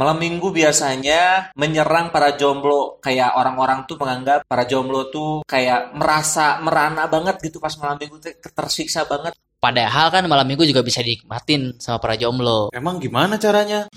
[0.00, 6.56] Malam minggu biasanya menyerang para jomblo kayak orang-orang tuh menganggap para jomblo tuh kayak merasa
[6.64, 9.36] merana banget gitu pas malam minggu tuh tersiksa banget.
[9.60, 12.72] Padahal kan malam minggu juga bisa dinikmatin sama para jomblo.
[12.72, 13.92] Emang gimana caranya?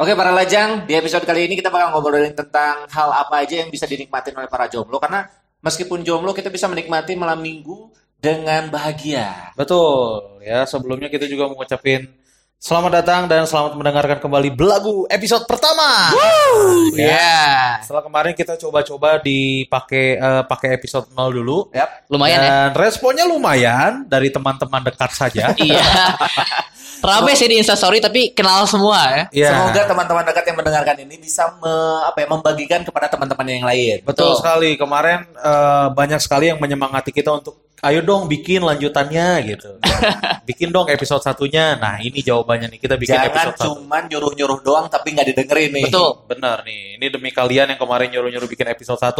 [0.00, 3.68] Oke para lajang, di episode kali ini kita bakal ngobrolin tentang hal apa aja yang
[3.68, 5.28] bisa dinikmatin oleh para jomblo karena
[5.60, 9.52] meskipun jomblo kita bisa menikmati malam minggu dengan bahagia.
[9.52, 12.08] Betul, ya sebelumnya kita juga mau ngucapin
[12.56, 16.16] selamat datang dan selamat mendengarkan kembali Belagu episode pertama.
[16.96, 17.84] Iya.
[17.84, 21.68] Setelah kemarin kita coba-coba dipakai eh, pakai episode 0 dulu.
[21.76, 22.08] Yap.
[22.08, 22.48] Lumayan ya.
[22.48, 25.52] Dan responnya lumayan dari teman-teman dekat saja.
[25.60, 25.84] Iya.
[27.00, 29.22] Rame sih di Instastory tapi kenal semua ya.
[29.32, 29.48] Iya.
[29.50, 33.96] Semoga teman-teman dekat yang mendengarkan ini bisa me- apa ya, membagikan kepada teman-teman yang lain.
[34.00, 34.38] Betul Betul.
[34.38, 34.70] sekali.
[34.76, 39.80] Kemarin eh, banyak sekali yang menyemangati kita untuk ayo dong bikin lanjutannya gitu.
[40.48, 41.74] bikin dong episode satunya.
[41.74, 42.78] Nah, ini jawabannya nih.
[42.78, 43.64] Kita bikin Jangan episode satu.
[43.80, 45.84] cuman nyuruh-nyuruh doang tapi nggak didengerin nih.
[45.88, 46.28] Betul.
[46.28, 47.00] Benar nih.
[47.00, 49.16] Ini demi kalian yang kemarin nyuruh-nyuruh bikin episode 1,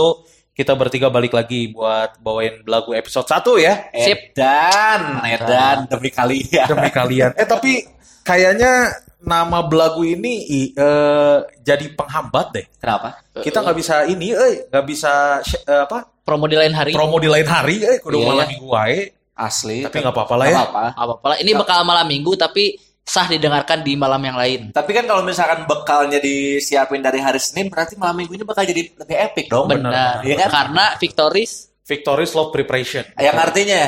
[0.51, 3.75] kita bertiga balik lagi buat bawain lagu episode 1 ya.
[3.97, 4.35] Sip.
[4.35, 6.67] Edan, Edan demi kalian.
[6.69, 7.33] Demi kalian.
[7.35, 7.87] Eh tapi
[8.21, 12.67] kayaknya nama belagu ini eh, jadi penghambat deh.
[12.77, 13.21] Kenapa?
[13.37, 16.93] Kita nggak bisa ini, eh nggak bisa eh, apa Promo di lain hari.
[16.95, 18.51] promo di lain hari, eh kudu Iya, malam iya.
[18.55, 19.01] minggu wae.
[19.35, 19.81] Asli.
[19.81, 20.61] Tapi nggak apa-apa lah Nggak ya.
[20.69, 20.85] apa-apa.
[20.95, 22.77] Apa apa Ini bakal malam minggu tapi
[23.11, 24.61] sah didengarkan di malam yang lain.
[24.71, 28.87] Tapi kan kalau misalkan bekalnya disiapin dari hari Senin, berarti malam minggu ini bakal jadi
[28.95, 29.67] lebih epic dong.
[29.67, 30.23] Benar.
[30.23, 30.51] Iya kan?
[30.55, 33.03] Karena Victoris Victory's Love Preparation.
[33.19, 33.83] Yang artinya,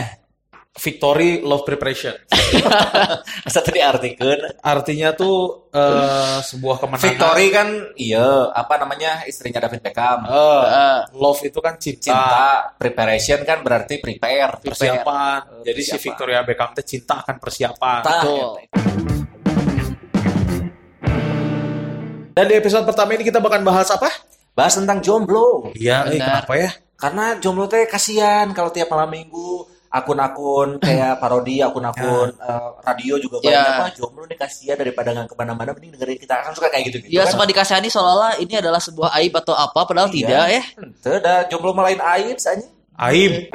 [0.72, 2.16] Victory Love Preparation.
[3.44, 4.40] masa tadi artikan.
[4.64, 7.04] Artinya tuh eh, sebuah kemenangan.
[7.12, 7.68] Victory kan,
[8.00, 10.24] iya, apa namanya, istrinya David Beckham.
[10.32, 12.48] Eh, eh, love itu kan cinta, Cinta,
[12.80, 14.64] preparation kan berarti prepare.
[14.64, 15.60] persiapan.
[15.60, 16.04] Eh, Jadi si persiapan.
[16.08, 18.00] Victoria Beckham teh cinta akan persiapan.
[18.00, 18.48] Betul.
[22.32, 24.08] Dan di episode pertama ini kita bakal bahas apa?
[24.56, 25.68] Bahas tentang jomblo.
[25.76, 26.72] Iya, eh, kenapa ya?
[26.96, 33.36] Karena jomblo teh kasihan kalau tiap malam minggu akun-akun kayak parodi, akun-akun eh, radio juga
[33.38, 33.78] banyak Ya.
[33.78, 36.96] Wah, jomblo nih kasihan daripada nggak ke mana-mana mending dengerin kita kan suka kayak gitu
[36.98, 37.30] gitu ya kan.
[37.30, 40.16] suka dikasihani seolah-olah ini adalah sebuah aib atau apa padahal Iya.
[40.16, 40.62] tidak ya.
[40.78, 42.64] Ente dah jomblo malain aib saja.
[42.98, 43.52] Aib.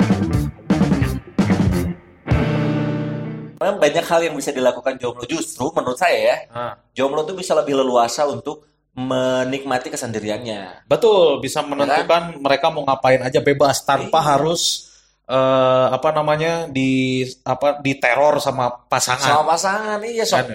[3.57, 6.37] Memang banyak hal yang bisa dilakukan jomblo justru menurut saya ya.
[6.47, 10.85] Nah, Jomblo tuh bisa lebih leluasa untuk menikmati kesendiriannya.
[10.85, 14.27] betul, bisa menentukan mereka mau ngapain aja bebas tanpa Iya.
[14.31, 14.86] harus
[15.27, 19.27] eh, apa namanya di apa diteror sama pasangan.
[19.27, 20.39] Sama pasangan iya sok.
[20.39, 20.47] Kan?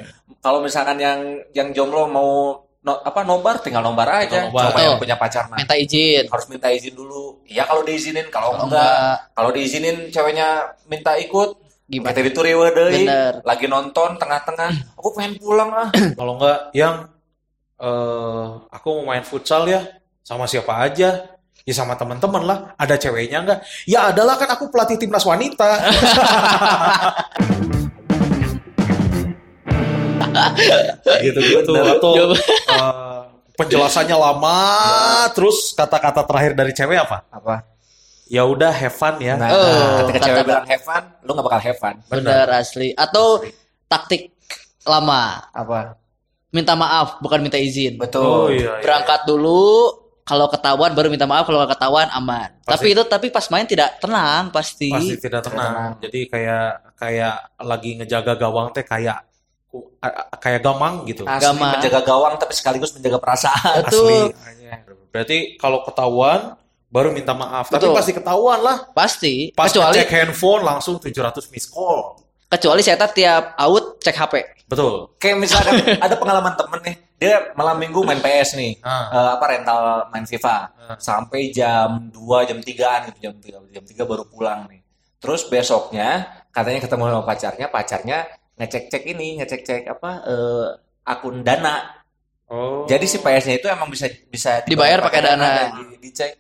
[0.43, 1.21] Kalau misalkan yang
[1.55, 4.49] yang jomblo mau no, apa nobar tinggal nobar aja.
[4.49, 4.75] Nobar.
[4.75, 5.61] Coba yang punya pacar mah.
[5.61, 6.27] Minta izin.
[6.27, 7.45] harus minta izin dulu.
[7.47, 9.17] Iya kalau diizinin, kalau enggak, enggak.
[9.39, 12.17] kalau diizinin ceweknya minta ikut, Gimana?
[12.17, 12.71] kita deui.
[12.75, 13.33] Bener.
[13.47, 15.89] Lagi nonton tengah-tengah, aku pengen pulang ah.
[16.19, 17.07] Kalau enggak yang
[17.83, 19.83] eh aku mau main futsal ya
[20.23, 21.32] sama siapa aja?
[21.63, 22.59] Ya sama teman-teman lah.
[22.75, 23.59] Ada ceweknya enggak?
[23.85, 25.69] Ya adalah kan aku pelatih timnas wanita.
[31.23, 31.97] gitu-gitu Bener.
[31.99, 32.37] atau Coba.
[32.37, 33.21] eh,
[33.55, 34.59] penjelasannya lama
[35.33, 37.27] terus kata-kata terakhir dari cewek apa?
[37.29, 37.55] Apa?
[38.27, 39.37] Ya udah have fun ya.
[39.37, 39.61] Nah, Oh,
[40.03, 41.95] ketika kata- cewek bilang have fun, lu gak bakal have fun.
[42.09, 42.97] Bener asli.
[42.97, 43.45] Atau
[43.87, 44.33] taktik
[44.83, 45.47] lama.
[45.53, 46.01] Apa?
[46.51, 47.97] Minta maaf bukan minta izin.
[47.97, 48.25] Betul.
[48.25, 48.77] Oh iya.
[48.77, 48.81] iya.
[48.81, 49.89] Berangkat dulu
[50.23, 52.51] kalau ketahuan baru minta maaf kalau nggak ketahuan aman.
[52.63, 52.71] Pasti.
[52.71, 54.91] Tapi itu tapi pas main tidak tenang pasti.
[54.91, 55.75] Pasti tidak tenang.
[55.75, 55.91] tenang.
[55.99, 59.27] Jadi kayak kayak lagi ngejaga gawang teh kayak
[60.39, 61.27] kayak gamang gitu.
[61.27, 61.75] Asli Agama.
[61.75, 63.83] menjaga gawang tapi sekaligus menjaga perasaan.
[63.89, 64.31] Betul.
[64.31, 64.71] Asli.
[65.13, 66.55] Berarti kalau ketahuan
[66.93, 67.73] baru minta maaf.
[67.73, 67.97] Tapi Betul.
[67.97, 68.79] pasti ketahuan lah.
[68.93, 69.35] Pasti.
[69.57, 72.21] Pas kecuali cek handphone langsung 700 miss call.
[72.53, 74.35] kecuali saya tiap out cek HP.
[74.69, 75.17] Betul.
[75.17, 75.73] Kayak misalkan
[76.05, 79.07] ada pengalaman temen nih, dia malam minggu main PS nih, Ah.
[79.09, 80.99] Eh, apa rental main FIFA, Ah.
[80.99, 84.83] sampai jam 2, jam 3an gitu, jam 3, jam 3 baru pulang nih.
[85.17, 86.09] Terus besoknya
[86.51, 88.19] katanya ketemu sama pacarnya, pacarnya
[88.53, 90.67] ngecek-cek ini, ngecek-cek apa eh,
[91.05, 92.03] akun Dana.
[92.47, 92.85] Oh.
[92.85, 95.49] Jadi si PS-nya itu emang bisa bisa Dibayar pakai Dana.
[95.63, 96.37] dan di- dicek.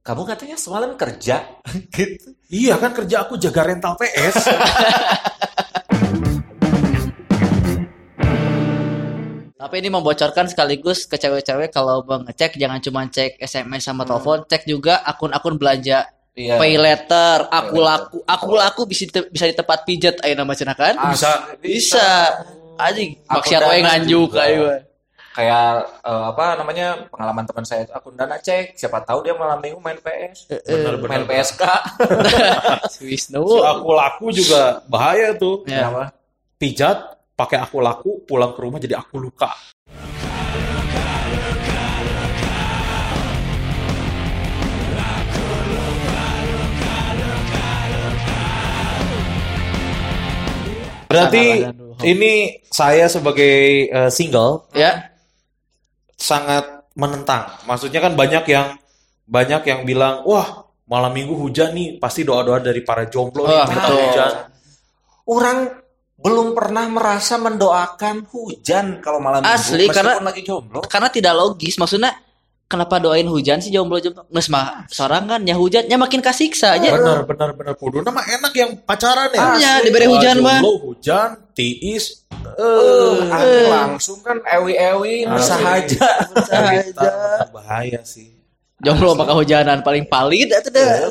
[0.00, 1.60] Kamu katanya semalam kerja
[1.92, 2.32] gitu.
[2.48, 4.40] Iya kan kerja aku jaga rental PS.
[9.60, 14.48] Tapi ini membocorkan sekaligus ke cewek-cewek kalau mau ngecek jangan cuma cek SMS sama telepon,
[14.48, 16.08] cek juga akun-akun belanja.
[16.32, 16.56] Iya.
[16.56, 20.56] Pay letter, aku Pay laku, aku laku bisa di, bisa di tempat pijat ayo nama
[20.56, 20.94] cenah kan?
[21.12, 21.30] Bisa.
[21.60, 22.08] Bisa.
[22.80, 24.48] Anjing, maksiat wae nganjuk juga.
[24.48, 24.64] ayo.
[25.30, 29.62] kayak eh, apa namanya pengalaman teman saya itu akun dana cek siapa tahu dia malam
[29.62, 31.38] minggu main PS Bener, bener, main bener.
[31.46, 31.62] PSK
[32.90, 33.44] Si Wisnu.
[33.46, 35.62] Si aku laku juga bahaya tuh.
[35.70, 35.86] Ya.
[35.86, 36.10] Kenapa?
[36.58, 39.48] Pijat, pakai aku laku, pulang ke rumah jadi aku luka.
[51.10, 51.66] Berarti
[52.06, 55.10] ini saya sebagai eh, single Ya.
[56.14, 57.56] sangat menentang.
[57.66, 58.76] Maksudnya kan banyak yang
[59.26, 63.88] banyak yang bilang, wah malam minggu hujan nih, pasti doa-doa dari para jomblo nih minta
[63.88, 63.98] betul.
[64.06, 64.32] hujan.
[65.30, 65.58] orang
[66.20, 71.74] belum pernah merasa mendoakan hujan kalau malam Asli, minggu karena- lagi jomblo Karena tidak logis.
[71.74, 72.12] Maksudnya
[72.66, 74.28] kenapa doain hujan sih jomblo-jomblo?
[74.28, 76.92] Nges mah seorang kan ya hujannya makin kasiksa aja.
[76.92, 77.72] Benar, benar, benar.
[77.74, 79.40] Kudu nama enak yang pacaran ya.
[79.56, 80.60] Iya, diberi hujan, mah.
[80.60, 82.28] jomblo, hujan, tiis.
[82.30, 85.44] Eh, Eh, langsung kan ewi-ewi Asli.
[85.46, 86.08] sahaja
[86.84, 88.28] Kita bahaya sih.
[88.78, 91.04] Jomblo maka hujanan paling palit itu dah.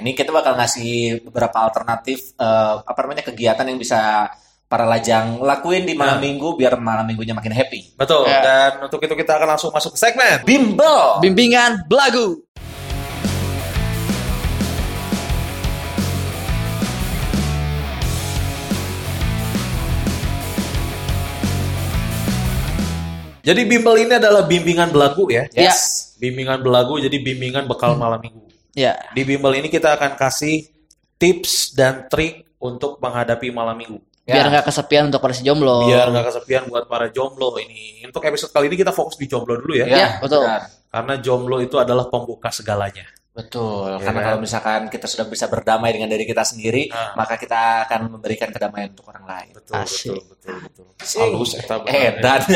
[0.00, 4.32] Ini kita bakal ngasih beberapa alternatif eh, apa namanya kegiatan yang bisa
[4.70, 6.22] para lajang lakuin di malam Nah.
[6.22, 7.98] minggu biar malam minggunya makin happy.
[7.98, 8.24] Betul.
[8.30, 8.40] Ya.
[8.40, 10.46] Dan untuk itu kita akan langsung masuk ke segmen.
[10.46, 11.18] Bimbel.
[11.18, 12.38] Bimbingan belagu.
[23.40, 25.48] Jadi bimbel ini adalah bimbingan belagu ya.
[25.56, 26.12] Yes.
[26.20, 28.49] Bimbingan belagu jadi bimbingan bekal malam minggu.
[28.72, 28.94] Ya.
[29.10, 30.66] Di bimbel ini kita akan kasih
[31.16, 33.98] tips dan trik untuk menghadapi malam minggu.
[34.22, 34.50] Biar Ya.
[34.52, 35.84] nggak kesepian untuk para si jomblo.
[35.84, 38.02] Biar nggak kesepian buat para jomblo ini.
[38.04, 39.84] Untuk episode kali ini kita fokus di jomblo dulu ya.
[39.86, 40.44] Ya, betul.
[40.44, 40.60] benar.
[40.86, 43.04] Karena jomblo itu adalah pembuka segalanya.
[43.30, 43.96] Betul.
[43.96, 44.26] Ya Karena kan?
[44.26, 47.14] kalau misalkan kita sudah bisa berdamai dengan diri kita sendiri, Nah.
[47.16, 49.50] maka kita akan memberikan kedamaian untuk orang lain.
[49.54, 50.18] Betul, Asik.
[50.28, 51.16] betul, betul, betul.
[51.16, 52.40] Halus eta benar.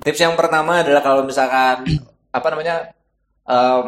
[0.00, 1.84] Tips yang pertama adalah kalau misalkan
[2.36, 2.94] apa namanya
[3.44, 3.84] em,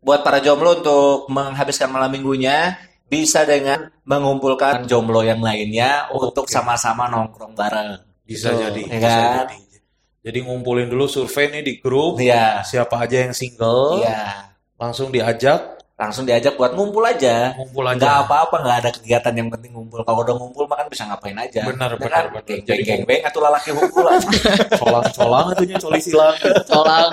[0.00, 2.76] buat para jomblo untuk menghabiskan malam minggunya
[3.10, 6.54] bisa dengan mengumpulkan jomblo yang lainnya untuk Oke.
[6.54, 8.00] sama-sama nongkrong bareng.
[8.22, 8.62] Bisa Betul.
[8.70, 9.34] jadi, Ya bisa kan?
[9.44, 9.58] jadi.
[10.20, 12.20] Jadi ngumpulin dulu survei nih di grup.
[12.20, 12.60] Iya.
[12.62, 14.52] Siapa aja yang single, Iya.
[14.78, 17.52] langsung diajak, Langsung diajak buat ngumpul aja.
[17.52, 18.24] ngumpul Nggak aja.
[18.24, 20.00] apa-apa, nggak ada kegiatan yang penting ngumpul.
[20.00, 21.60] Kalau udah ngumpul, mah kan bisa ngapain aja.
[21.62, 22.24] Benar, Ya benar, kan?
[22.32, 22.42] benar.
[22.42, 24.28] Geng, Jadi geng, geng, atau lalaki ngumpul aja.
[24.74, 26.32] Colang-colang itunya coli silang.
[26.64, 27.10] Colang.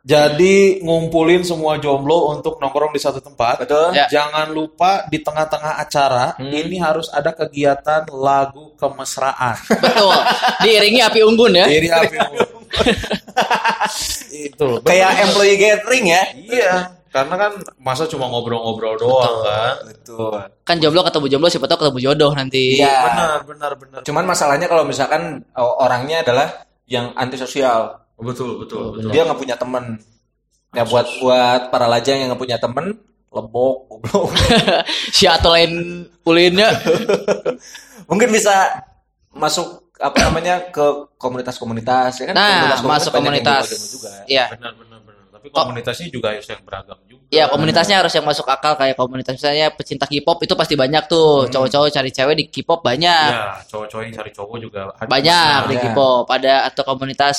[0.00, 3.60] Jadi ngumpulin semua jomblo untuk nongkrong di satu tempat.
[3.60, 3.92] Betul?
[3.92, 4.08] Ya.
[4.08, 6.48] Jangan lupa di tengah-tengah acara Hmm.
[6.48, 9.60] ini harus ada kegiatan lagu kemesraan.
[9.68, 10.16] Betul.
[10.64, 11.68] Diiringi api unggun ya.
[11.68, 12.48] Iri api unggun.
[14.48, 14.80] Itu.
[14.80, 16.22] Kayak employee gathering ya.
[16.34, 16.72] Iya,
[17.08, 19.74] karena kan masa cuma ngobrol-ngobrol doang kan.
[19.88, 20.32] Betul.
[20.64, 22.80] Kan jomblo ketemu jomblo siapa tahu ketemu jodoh nanti.
[22.80, 22.96] Iya.
[23.08, 24.00] Benar, benar, benar.
[24.04, 28.04] Cuman masalahnya kalau misalkan oh, orangnya adalah yang antisosial.
[28.18, 29.10] Betul, betul, betul.
[29.14, 30.00] Dia nggak punya temen.
[30.76, 33.00] Ya buat buat para lajang yang nggak punya temen,
[33.32, 34.30] lebok, goblok.
[35.16, 36.68] Si atau lain ulinnya.
[38.10, 38.84] Mungkin bisa
[39.32, 42.34] masuk apa namanya ke komunitas-komunitas ya kan?
[42.34, 43.66] Nah, masuk banyak yang komunitas.
[43.96, 44.12] juga.
[44.30, 44.46] Iya.
[44.54, 44.97] Benar, benar.
[45.48, 47.22] Tapi komunitasnya juga harus yang beragam juga.
[47.28, 51.44] Ya komunitasnya harus yang masuk akal kayak komunitas misalnya pecinta K-pop itu pasti banyak tuh
[51.44, 51.50] Hmm.
[51.50, 55.04] cowok-cowok cari cewek di K-pop banyak Ya, cowok-cowok yang cari cowok juga ada.
[55.04, 55.82] banyak di Ada.
[55.84, 57.36] K-pop ada atau komunitas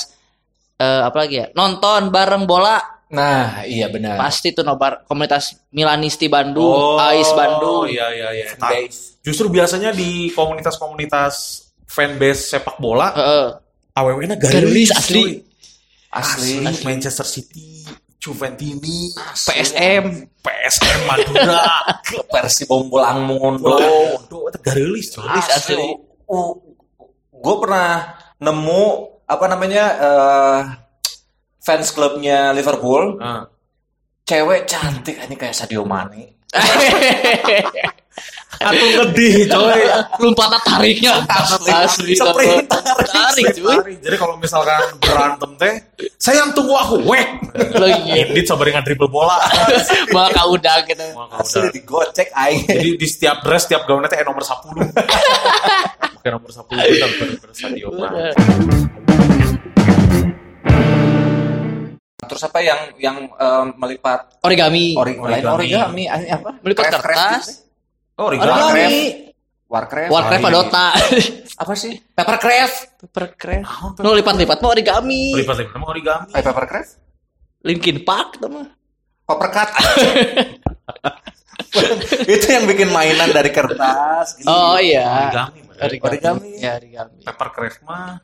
[0.76, 2.78] eh, apa lagi ya nonton bareng bola
[3.10, 4.14] Nah, iya benar.
[4.16, 8.46] pasti tuh nobar komunitas Milanisti Bandung Oh, Ais Bandung Iya, iya, iya.
[8.54, 8.70] Nah,
[9.20, 11.34] justru biasanya di komunitas-komunitas
[11.84, 13.46] fanbase sepak bola, Heeh.
[13.92, 15.22] AWW-nya Garulis, garis asli.
[16.08, 16.62] Asli.
[16.62, 16.86] Asli.
[16.86, 17.79] Manchester City,
[18.20, 21.64] Juventini, PSM PSM Madura,
[22.36, 23.80] versi bombolang mondo.
[23.80, 25.24] Mondo, itu garis cuy.
[25.24, 25.88] Asli, asli.
[27.40, 28.84] gue pernah nemu
[29.24, 30.60] apa namanya eh,
[31.64, 33.48] fans klubnya Liverpool, Nah,
[34.28, 36.40] cewek cantik ini kayak Sadio Mane.
[38.60, 39.80] Aku ngedih coy.
[40.20, 41.24] lompatan tariknya
[41.80, 43.96] asli Sprint tarik tarik cuy.
[44.04, 45.74] Jadi kalau misalkan berantem teh,
[46.20, 47.40] sayang tunggu aku, wek.
[47.80, 49.40] lagi Indit sabar dribble bola.
[50.16, 51.72] maka udah gitu Maka Asli udah.
[51.72, 52.68] digocek aing.
[52.68, 54.52] Jadi di setiap dress, setiap gaunnya teh eh, nomor 10.
[56.20, 58.28] Bukan nomor 10 benar benar Sadio Mane.
[62.28, 65.48] Terus apa yang yang eh, melipat origami Origami.
[65.48, 66.60] origami ini apa?
[66.60, 67.69] Melipat kertas.
[68.20, 69.32] Oh, origami
[69.64, 70.10] Warcraft.
[70.10, 70.52] Warcraft Hari.
[70.52, 70.86] Dota
[71.62, 71.96] Apa sih?
[72.12, 73.00] Papercraft.
[73.06, 76.28] Papercraft no lipat-lipat mah origami Lipat-lipat nama origami.
[76.30, 76.90] Eh, papercraft?
[77.62, 78.66] Linkin Park tuh mah
[79.24, 79.70] Papercut.
[82.34, 84.34] itu yang bikin mainan dari kertas.
[84.36, 84.50] gitu.
[84.50, 85.30] Oh iya.
[85.30, 85.76] Origami, Mbak.
[86.02, 86.50] Origami.
[86.58, 87.16] Ya, origami.
[87.22, 88.18] Paper craft mah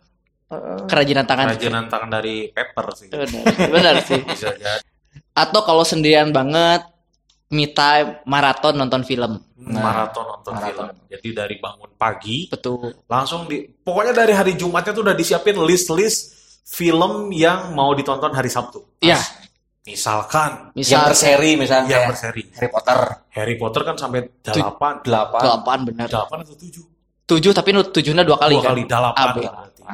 [0.86, 1.46] Kerajinan tangan.
[1.50, 3.06] kerajinan tangan dari paper sih.
[3.10, 4.18] Benar, benar sih.
[4.22, 4.82] Bisa jadi.
[5.30, 6.86] Atau kalau sendirian banget,
[7.48, 9.38] me time, maraton nonton film.
[9.56, 10.66] Nah, maraton nonton maraton.
[10.66, 10.86] film.
[11.08, 13.06] Jadi dari bangun pagi Betul.
[13.06, 18.48] langsung di pokoknya dari hari Jumatnya tuh udah disiapin list-list film yang mau ditonton hari
[18.48, 18.82] Sabtu.
[18.98, 19.18] Iya.
[19.84, 21.90] Misalkan Yang Misal berseri misalnya.
[21.94, 22.42] yang berseri.
[22.50, 22.98] Harry Potter
[23.30, 25.40] Harry Potter kan sampai delapan, delapan.
[25.40, 26.06] delapan benar.
[26.10, 26.84] delapan atau tujuh?
[27.26, 28.70] Tujuh tapi nu- tujuhnya dua kali Dua kan.
[28.74, 29.26] kali delapan.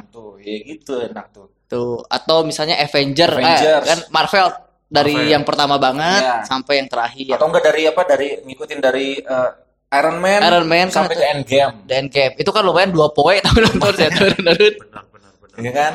[0.09, 1.45] Tuh, ya gitu enak tuh.
[1.65, 2.01] Tuh.
[2.05, 3.85] Atau misalnya Avenger, eh, Avengers.
[3.85, 4.45] kan Marvel
[4.93, 5.31] dari Marvel.
[5.31, 6.37] yang pertama banget Iya.
[6.45, 7.33] sampai yang terakhir.
[7.33, 8.01] Atau enggak dari apa?
[8.05, 9.49] Dari ngikutin dari eh,
[9.93, 11.73] Iron Man, Iron Man kan sampai itu- ke Endgame.
[11.83, 12.33] The Endgame.
[12.35, 14.55] Itu kan lumayan dua poin tapi nonton saya Benar, benar,
[15.41, 15.57] benar.
[15.57, 15.93] Iya kan?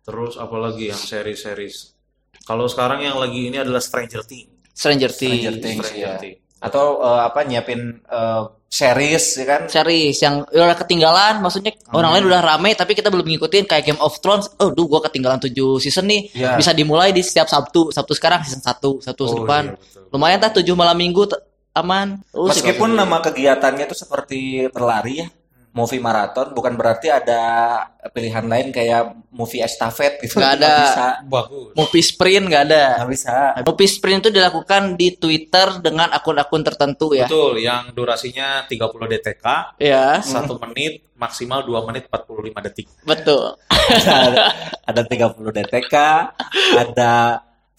[0.00, 1.94] Terus apalagi yang seri-series?
[2.40, 4.50] Kalau sekarang yang lagi ini adalah Stranger Things.
[4.72, 5.38] Stranger Things.
[5.38, 6.18] Stranger Things, Stranger ya.
[6.18, 6.39] Things.
[6.60, 9.60] Atau eh, apa nyiapin eh, series ya kan?
[9.66, 14.00] Series yang udah ketinggalan, maksudnya orang lain udah rame tapi kita belum ngikutin kayak Game
[14.00, 14.46] of Thrones.
[14.62, 15.50] Oh, duh gua ketinggalan 7
[15.82, 16.30] season nih.
[16.30, 16.54] Iya.
[16.54, 17.90] Bisa dimulai di setiap Sabtu.
[17.90, 19.74] Sabtu sekarang season 1, Sabtu Oh, depan.
[19.74, 20.02] iya, betul.
[20.14, 21.26] Lumayan tah 7 malam Minggu
[21.74, 22.22] aman.
[22.30, 25.26] Terus Meskipun nama kegiatannya itu seperti berlari ya,
[25.70, 27.42] movie maraton, bukan berarti ada
[28.10, 30.42] pilihan lain kayak movie estafet gitu.
[30.42, 30.74] Nggak ada.
[30.82, 31.06] bisa.
[31.30, 31.70] Bagus.
[31.78, 32.84] movie sprint nggak ada.
[33.02, 33.34] Nggak bisa.
[33.62, 37.30] Movie sprint itu dilakukan di Twitter dengan akun-akun tertentu ya.
[37.30, 39.46] Betul, yang durasinya 30 DTK,
[39.78, 42.86] Ya, satu menit, maksimal 2 menit 45 detik.
[43.06, 43.54] betul.
[44.26, 44.50] ada,
[44.82, 45.94] ada 30 DTK,
[46.78, 47.12] ada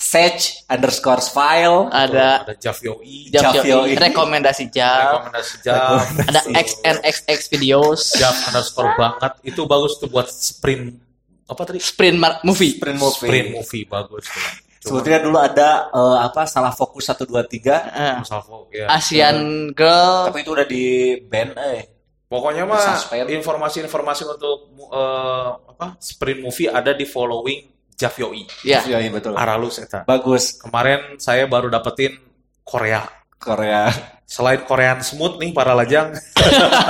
[0.01, 3.61] Sage underscore file, Ada Ada Jav Yoi, jam Jav
[3.93, 9.37] rekomendasi rekomendasi Jav, ada XNXX videos, Jav underscore banget.
[9.45, 10.97] Itu bagus tuh buat sprint,
[11.45, 11.77] apa tadi?
[11.77, 12.75] sprint mar- movie.
[12.75, 13.21] sprint movie.
[13.21, 14.41] Sprint movie, bagus tuh.
[14.81, 17.61] Cuma Sebetulnya dulu ada eh, apa salah fokus 1 2 3,
[17.93, 18.89] Eh, masalah fo- ya.
[18.89, 19.37] Asian
[19.71, 20.83] Girl, tapi itu udah di
[21.21, 21.85] ban eh.
[22.25, 22.97] Pokoknya mah
[23.29, 24.57] informasi-informasi untuk
[24.89, 27.69] eh, apa sprint movie ada di following
[28.01, 28.49] Jav Yoi.
[28.65, 28.81] ya.
[28.81, 29.37] Iya, iya betul.
[29.37, 30.01] Aralus eta.
[30.09, 32.17] Bagus Kemarin saya baru dapetin
[32.65, 33.05] Korea.
[33.37, 33.93] Korea.
[34.25, 36.15] Selain Korean Smooth nih para lajang.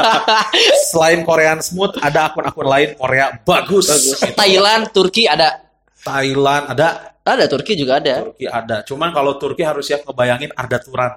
[0.91, 3.89] Selain Korean Smooth ada akun-akun lain Korea bagus.
[3.89, 4.35] Gitu.
[4.37, 5.57] Thailand, Turki ada,
[6.05, 8.29] Thailand ada, ada Turki juga ada.
[8.29, 8.85] Turki ada.
[8.85, 11.11] Cuman kalau Turki harus siap ngebayangin Arda Turan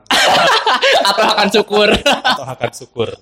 [1.12, 1.88] Atau akan syukur.
[1.92, 3.08] atau akan syukur.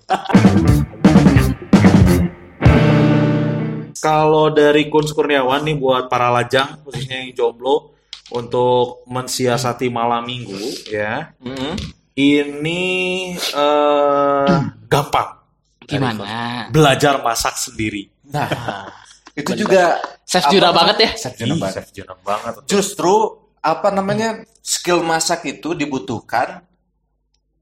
[4.02, 7.94] Kalau dari Kun Kurniawan nih buat para lajang khususnya yang jomblo
[8.34, 11.30] untuk mensiasati malam minggu ya.
[11.38, 11.78] Mm-mm.
[12.18, 12.82] Ini
[13.38, 14.58] eh
[14.90, 15.38] gampang.
[15.86, 16.66] Gimana?
[16.74, 18.10] Belajar masak sendiri.
[18.26, 18.50] Nah,
[19.38, 21.10] itu juga Chef Juna banget ya.
[21.14, 21.74] Chef Juna banget.
[21.78, 22.54] chef Juna banget.
[22.66, 23.14] Justru
[23.62, 26.66] apa namanya skill masak itu dibutuhkan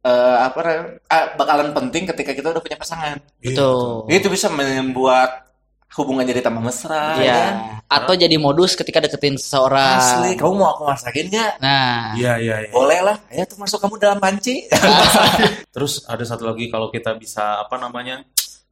[0.00, 0.61] eh, apa
[1.04, 3.20] ah, bakalan penting ketika kita udah punya pasangan.
[3.37, 4.09] Betul.
[4.09, 5.50] Itu bisa membuat
[5.90, 7.18] hubungan jadi tambah mesra.
[7.18, 7.54] ya kan?
[7.82, 7.82] Iya.
[7.87, 9.99] Atau jadi modus ketika deketin seseorang.
[9.99, 11.52] Asli, kamu mau aku masakin nggak?
[11.59, 12.70] Nah, Iya, iya, iya.
[12.70, 13.16] Boleh lah.
[13.26, 14.70] Ayo tuh masuk kamu dalam panci.
[15.75, 18.23] Terus ada satu lagi kalau kita bisa apa namanya?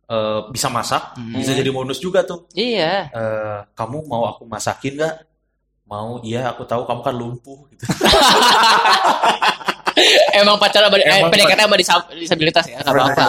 [0.07, 1.37] eh, bisa masak, Hmm.
[1.37, 2.49] bisa jadi bonus juga tuh.
[2.51, 3.09] iya.
[3.09, 5.15] Eh, kamu mau aku masakin nggak?
[5.85, 7.85] Mau, iya aku tahu kamu kan lumpuh gitu.
[10.33, 13.29] Emang pacaran sama eh, Emang PDKT sama disab- disabilitas ya, nggak apa-apa.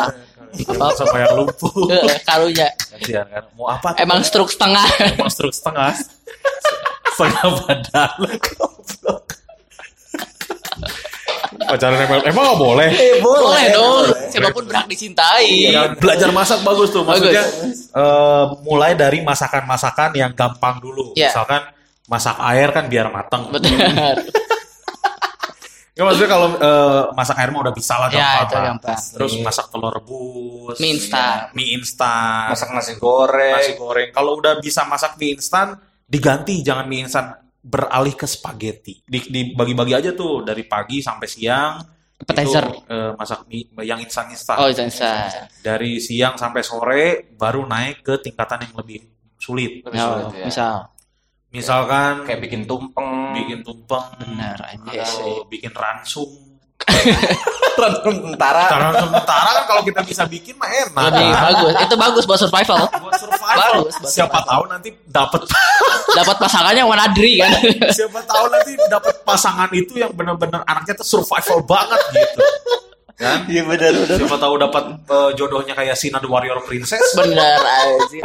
[0.49, 1.89] Kalau sama yang lumpuh.
[1.89, 2.67] Eh, Karunya.
[2.75, 3.43] Kasihan kan.
[3.53, 3.93] Mau apa?
[3.93, 4.01] tuh?
[4.01, 4.85] Emang stroke setengah.
[5.13, 5.93] Emang stroke setengah.
[7.13, 8.11] setengah badan.
[11.59, 12.89] Pacaran emang, emang nggak boleh.
[12.89, 14.05] Eh, Boleh dong.
[14.09, 14.29] boleh.
[14.31, 15.69] Siapa pun berhak dicintai.
[15.69, 17.03] Ya, belajar masak bagus tuh.
[17.05, 17.45] Maksudnya
[17.93, 21.13] eh, mulai dari masakan-masakan yang gampang dulu.
[21.13, 21.29] Ya.
[21.29, 21.69] Misalkan
[22.09, 23.49] masak air kan biar matang.
[23.53, 24.17] Benar.
[25.99, 28.95] Ya maksudnya kalau eh, masak air mah udah bisa lah Ya, itu gampang.
[28.95, 30.79] Terus masak telur rebus.
[30.79, 31.51] Mie instan.
[31.51, 32.47] Mie instan.
[32.47, 33.51] Masak nasi goreng.
[33.51, 34.07] nasi goreng.
[34.09, 35.75] Kalau udah bisa masak mie instan,
[36.07, 39.03] diganti jangan mie instan beralih ke spaghetti.
[39.03, 41.83] Di- Dibagi-bagi aja tuh dari pagi sampai siang.
[42.15, 42.63] Appetizer.
[42.63, 44.55] Itu, eh, masak mie yang instan-instan.
[44.55, 44.83] Oh, bisa.
[44.87, 45.41] bisa.
[45.59, 49.03] Dari siang sampai sore baru naik ke tingkatan yang lebih
[49.35, 49.83] sulit.
[49.83, 50.45] Lebih sulit, Oh, ya.
[50.47, 50.75] Misal.
[51.49, 53.33] Misalkan Kayak bikin tumpeng.
[53.33, 56.29] bikin tumpeng, Benar aja atau bikin ransum.
[57.79, 58.65] tentara.
[58.67, 61.03] Karena sementara kan kalau kita bisa bikin mah enak.
[61.09, 61.73] Lebih bagus.
[61.79, 62.79] Itu bagus buat survival.
[62.91, 63.57] Buat survival.
[63.79, 64.49] Bagus, buat Siapa survival.
[64.51, 65.41] tahu nanti dapat
[66.19, 67.51] Dapat pasangannya wanadri kan.
[67.93, 72.41] siapa tahu nanti dapat pasangan itu yang benar-benar anaknya tuh survival banget gitu.
[73.15, 73.45] Kan?
[73.45, 74.17] Iya benar benar.
[74.17, 77.03] Siapa tahu dapat eh, jodohnya kayak Sina the Warrior Princess.
[77.13, 78.21] Benar aja.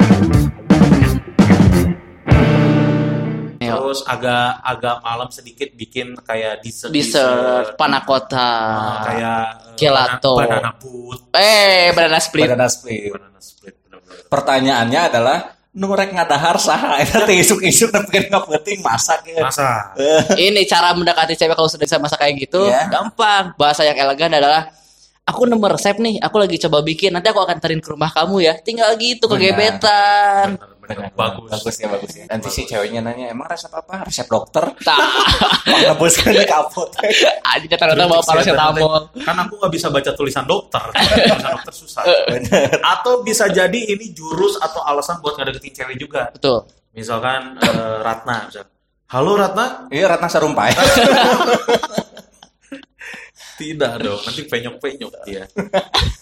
[3.74, 10.32] Nih, Terus agak agak malam sedikit bikin kayak dessert Dessert, panakota, Ah, kayak eh, Gelato.
[10.34, 12.46] banana, banana put, eh banana split.
[12.46, 13.10] Banana split.
[13.10, 13.74] banana split.
[14.24, 15.38] Pertanyaannya adalah
[15.70, 19.42] nurek ngadahar saha eta teh isuk-isuk tapi nggak penting masak ya.
[19.42, 19.90] Masa
[20.40, 22.88] Ini cara mendekati cewek kalau sudah bisa masak kayak gitu, Iya.
[22.88, 23.54] gampang.
[23.54, 24.70] Bahasa yang elegan adalah
[25.24, 27.10] aku nemu resep nih, aku lagi coba bikin.
[27.10, 28.54] Nanti aku akan tarin ke rumah kamu ya.
[28.56, 29.34] Tinggal gitu Benar.
[29.34, 30.48] kegebetan.
[30.84, 31.48] Bener-bener bagus.
[31.48, 32.24] bagus ya bagus ya.
[32.28, 34.04] Nanti si ceweknya nanya emang resep apa?
[34.04, 34.64] Resep dokter.
[34.84, 35.00] Tak.
[35.64, 36.92] Nebus kan kapot.
[37.40, 39.08] Anjing ternyata bawa paracetamol.
[39.24, 40.84] Kan aku nggak bisa baca tulisan dokter.
[40.92, 42.02] tulisan dokter susah.
[42.84, 46.28] Atau bisa jadi ini jurus atau alasan buat ngedeketin cewek juga.
[46.36, 46.68] Betul.
[46.92, 48.68] Misalkan eh, Ratna, misal.
[49.08, 49.88] Halo Ratna?
[49.88, 50.76] Iya Ratna Sarumpait.
[53.54, 55.46] Tidak dong, nanti penyok-penyok dia.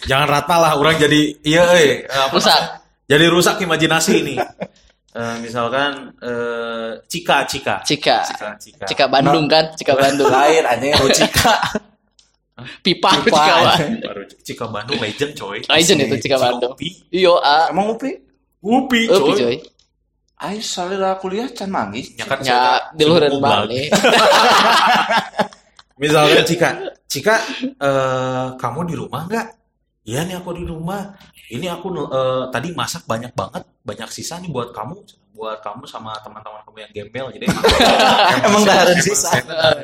[0.04, 2.81] Jangan Ratna lah, orang jadi iya eh apa Rusak.
[3.12, 4.36] Jadi rusak imajinasi ini.
[5.12, 7.84] Eh, misalkan eh, Cika, Cika.
[7.84, 8.24] Cika.
[8.24, 8.84] Cika, Cika.
[8.88, 9.68] Cika Bandung kan?
[9.76, 10.32] Cika Bandung.
[10.32, 11.52] Lain aja Rucika.
[12.80, 13.36] Pipa, Pipa.
[13.36, 13.92] Cika Bandung.
[14.00, 15.60] Baru Cika Bandung legend coy.
[15.68, 16.72] Legend itu Cika Bandung.
[16.72, 17.68] Upi, Iyo, ah.
[17.68, 18.08] Emang Upi?
[18.64, 19.36] Upi Upi coy.
[19.36, 19.56] coy.
[20.48, 22.16] Ayo salira kuliah can manggis.
[22.16, 23.68] Ya kan Ya, di luar goblok.
[23.68, 23.92] balik.
[26.00, 26.68] Misalkan Cika,
[27.12, 27.36] Cika,
[27.76, 29.46] eh, kamu di rumah nggak?
[30.02, 31.14] Iya nih aku di rumah.
[31.52, 34.96] Ini aku eh, tadi masak banyak banget, banyak sisa nih buat kamu,
[35.36, 37.26] buat kamu sama teman-teman kamu yang gembel.
[37.28, 37.64] Jadi emang,
[38.48, 39.30] Emang dahareun emang sisa.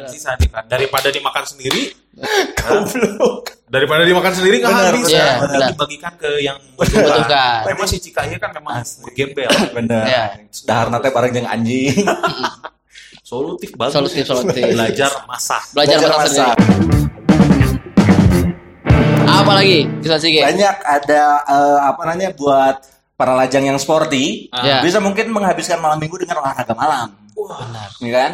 [0.09, 0.65] sisa nih kan.
[0.65, 1.93] Daripada dimakan sendiri,
[2.65, 3.53] Goblok.
[3.69, 5.37] daripada dimakan sendiri nggak Benar, habis, kan?
[5.45, 5.69] benar.
[5.77, 7.61] dibagikan ke yang Membutuhkan.
[7.69, 8.81] Memang si Cika ini kan memang
[9.13, 10.05] gembel, Bener.
[10.09, 10.25] Ya.
[10.65, 12.01] Dahar nate bareng jeung anjing.
[13.21, 13.93] solutif bagus.
[13.93, 14.73] Solutif, solutif.
[14.73, 15.63] Belajar masak.
[15.77, 16.57] Belajar masak.
[19.39, 19.87] Apa lagi?
[20.03, 22.77] Bisa sih, Banyak ada eh, apa namanya buat
[23.15, 24.79] para lajang yang sporty Ya.
[24.79, 27.15] bisa mungkin menghabiskan malam minggu dengan olahraga malam.
[27.35, 27.89] Benar.
[27.99, 28.33] Ya kan?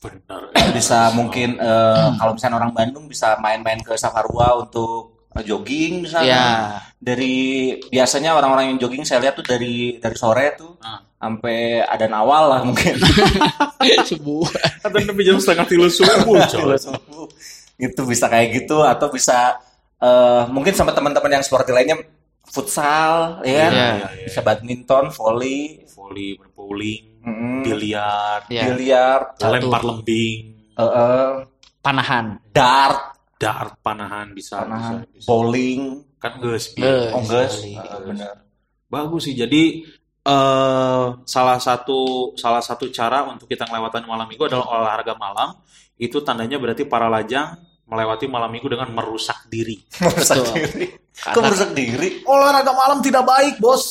[0.00, 0.40] Benar.
[0.72, 6.32] Bisa mungkin eh, kalau misalnya orang Bandung bisa main-main ke Safarua untuk eh, jogging misalnya.
[6.32, 6.46] Ya.
[7.00, 7.36] Dari
[7.88, 11.00] biasanya orang-orang yang jogging saya lihat tuh dari dari sore tuh Ah.
[11.16, 12.96] sampai ada awal lah mungkin.
[14.08, 14.84] Sebuah.
[14.84, 16.76] Atau lebih jam setengah tilu subuh, coy.
[17.80, 19.56] itu bisa kayak gitu atau bisa
[20.00, 21.96] eh, mungkin sama teman-teman yang sporty lainnya
[22.44, 23.72] futsal ya kan?
[23.72, 24.08] Iya.
[24.26, 28.66] bisa badminton volley Volley, bowling, mm, biliar, Ya.
[28.66, 29.52] biliar Satu.
[29.52, 30.38] lempar lembing,
[30.74, 31.30] eh, eh,
[31.78, 32.40] Panahan.
[32.50, 35.26] dart dart panahan bisa, panahan, bisa, bisa.
[35.28, 35.80] bowling
[36.20, 36.36] Kan.
[36.40, 36.76] Geus.
[36.76, 37.80] oh guys bowling.
[38.04, 38.36] benar
[38.84, 39.32] Bagus sih.
[39.32, 39.86] Jadi
[40.20, 45.56] eh salah satu salah satu cara untuk kita melewati malam minggu adalah olahraga malam.
[45.94, 47.54] Itu tandanya berarti para lajang
[47.90, 49.74] melewati malam minggu dengan merusak diri.
[50.00, 50.54] merusak Betul.
[50.56, 53.90] diri kok Karena- merusak diri Olahraga malam tidak baik, Bos.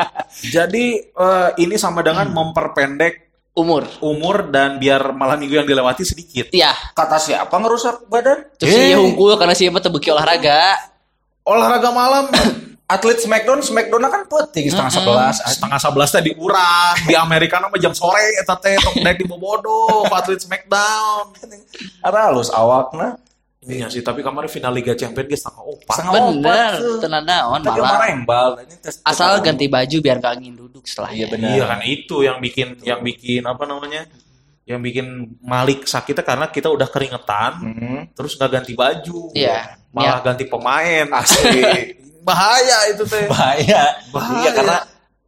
[0.54, 3.88] Jadi eh, ini sama dengan memperpendek Umur.
[4.02, 6.52] umur dan biar malam minggu yang dilewati sedikit.
[6.52, 6.76] Iya.
[6.92, 10.76] kata siapa ngerusak badan Terus si Eh, hungkul karena si mah tebuki olahraga.
[11.40, 12.28] Olahraga malam
[12.86, 17.90] atlet Smackdown Smackdown kan penting setengah sebelas setengah sebelas tadi urang di Amerika nama jam
[17.90, 21.32] sore eta teh naik di bobodo atlet Smackdown.
[22.00, 23.16] apa halus awakna
[23.66, 25.96] Iya sih, tapi kemarin final Liga Champions geus tanggal opat.
[25.98, 26.72] Setengah Bener.
[26.78, 26.96] tuh.
[27.02, 27.98] Tenan naon malah.
[28.78, 31.50] tes- Asal ganti baju biar gak angin duduk setelah Iya, benar.
[31.50, 34.06] Iya kan itu yang bikin yang bikin apa namanya?
[34.62, 35.06] Yang bikin
[35.42, 38.00] Malik sakitnya karena kita udah keringetan, Hmm.
[38.12, 39.30] terus nggak ganti baju.
[39.30, 39.78] Iya.
[39.90, 41.06] Malah ganti pemain.
[41.12, 41.62] asli
[42.26, 43.26] Bahaya itu teh.
[43.26, 43.94] bahaya.
[44.10, 44.38] Bahaya.
[44.42, 44.78] Iya karena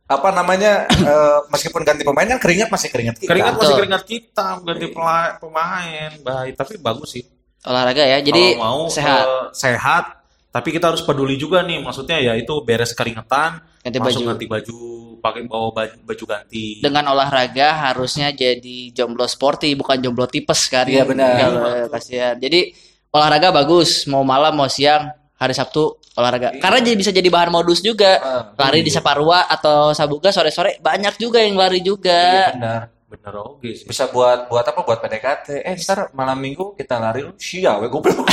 [0.09, 3.31] apa namanya eh, meskipun ganti pemain kan keringat masih keringat kita.
[3.31, 6.11] Keringat masih keringat kita, ganti pemain.
[6.19, 7.23] Bahaya, tapi bagus sih.
[7.65, 8.19] Olahraga ya.
[8.21, 9.25] Jadi kalau mau sehat.
[9.25, 10.05] eh, sehat
[10.49, 14.31] tapi kita harus peduli juga nih maksudnya ya itu beres keringetan Ganti langsung baju.
[14.33, 14.77] ganti baju
[15.19, 20.87] pakai bawa baju, baju ganti Dengan olahraga harusnya jadi jomblo sporty bukan jomblo tipes kan.
[20.87, 21.31] Iya, benar.
[21.37, 22.35] Kalau kasihan.
[22.37, 22.73] Jadi
[23.09, 26.55] olahraga bagus mau malam mau siang hari Sabtu olahraga.
[26.59, 28.19] Karena jadi bisa jadi bahan modus juga.
[28.19, 32.21] Ah, Lari di Saparua atau Sabuga sore-sore banyak juga yang lari Iya juga.
[32.53, 32.83] benar.
[33.09, 34.85] Bener oke sih Bisa buat buat apa?
[34.85, 35.65] Buat PDKT.
[35.65, 38.29] Eh, ntar malam minggu kita lari lu sia we goblok.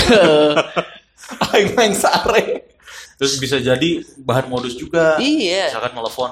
[1.56, 2.76] Aing main sare.
[3.16, 5.72] terus bisa jadi bahan modus juga iya.
[5.72, 6.32] misalkan telepon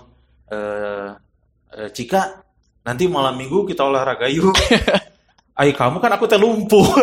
[0.52, 1.10] eh
[1.80, 2.44] eh, Cika
[2.84, 4.52] nanti malam minggu kita olahraga yuk
[5.54, 6.82] Ay kamu kan aku teh lumpuh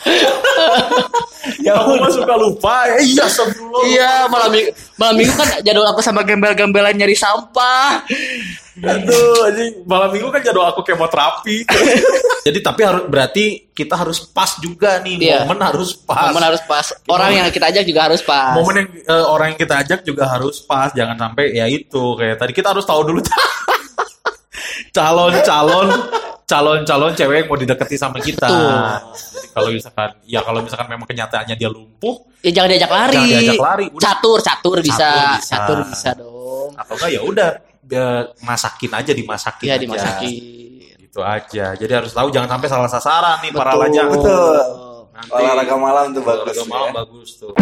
[1.64, 5.88] Ya kamu mah suka lupa Eh, iya sebelum Iya, malam minggu, malam minggu kan jadwal
[5.88, 8.04] aku sama gembel-gembelan nyari sampah.
[8.80, 9.84] Aduh, anjing.
[9.84, 11.64] malam minggu kan jadwal aku kemoterapi.
[12.46, 15.38] Jadi tapi harus berarti kita harus pas juga nih, Iya.
[15.44, 16.28] momen harus pas.
[16.28, 16.86] Momen harus pas.
[17.06, 18.52] Orang yang kita ajak juga harus pas.
[18.56, 22.36] Momen yang eh, orang yang kita ajak juga harus pas, jangan sampai ya itu kayak
[22.36, 23.20] tadi kita harus tahu dulu
[24.96, 25.88] calon-calon
[26.50, 28.50] calon-calon cewek yang mau dideketi sama kita.
[29.54, 33.14] Kalau misalkan ya kalau misalkan memang kenyataannya dia lumpuh Ya jangan diajak lari.
[33.14, 34.00] Jangan diajak lari, udah.
[34.02, 35.10] Catur, catur bisa.
[35.38, 35.54] bisa.
[35.54, 36.72] Catur bisa dong.
[36.74, 37.48] atau enggak ya udah
[37.84, 38.06] dia
[38.40, 39.82] masakin aja dimasakin Ya aja.
[39.84, 40.34] dimasakin.
[40.98, 41.66] Gitu aja.
[41.76, 43.82] Jadi harus tahu jangan sampai salah sasaran nih para Betul.
[43.86, 44.08] lajang.
[44.10, 44.56] Betul.
[45.10, 46.40] Nanti Olahraga malam tuh bagus.
[46.40, 46.94] olahraga malam ya.
[46.96, 47.52] bagus tuh.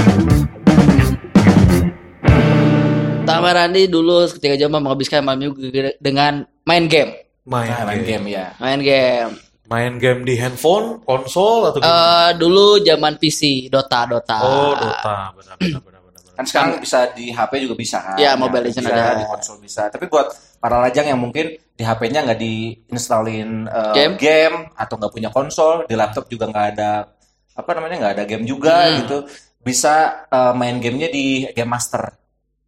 [3.27, 5.61] Tambah Randi dulu ketika zaman menghabiskan malam minggu
[6.01, 7.28] dengan main game.
[7.49, 8.21] Main, Nah, main game.
[8.21, 8.47] game ya.
[8.59, 9.33] Main game.
[9.65, 11.93] Main game di handphone, konsol atau gimana?
[11.93, 14.37] Eh dulu zaman PC, Dota, Dota.
[14.39, 15.33] oh, Dota.
[15.33, 16.01] Benar benar benar benar.
[16.05, 16.33] benar.
[16.35, 18.17] Kan sekarang bisa di HP juga bisa kan?
[18.17, 19.13] Iya, Di Mobile Legends ada.
[19.15, 19.83] Di konsol bisa.
[19.89, 24.15] Tapi buat para lajang yang mungkin di HP-nya nggak diinstalin uh, Game?
[24.17, 26.91] game atau nggak punya konsol, di laptop juga nggak ada
[27.53, 28.97] apa namanya nggak ada game juga Hmm.
[29.03, 29.19] gitu,
[29.61, 29.95] bisa
[30.27, 32.15] uh, main gamenya di Game Master.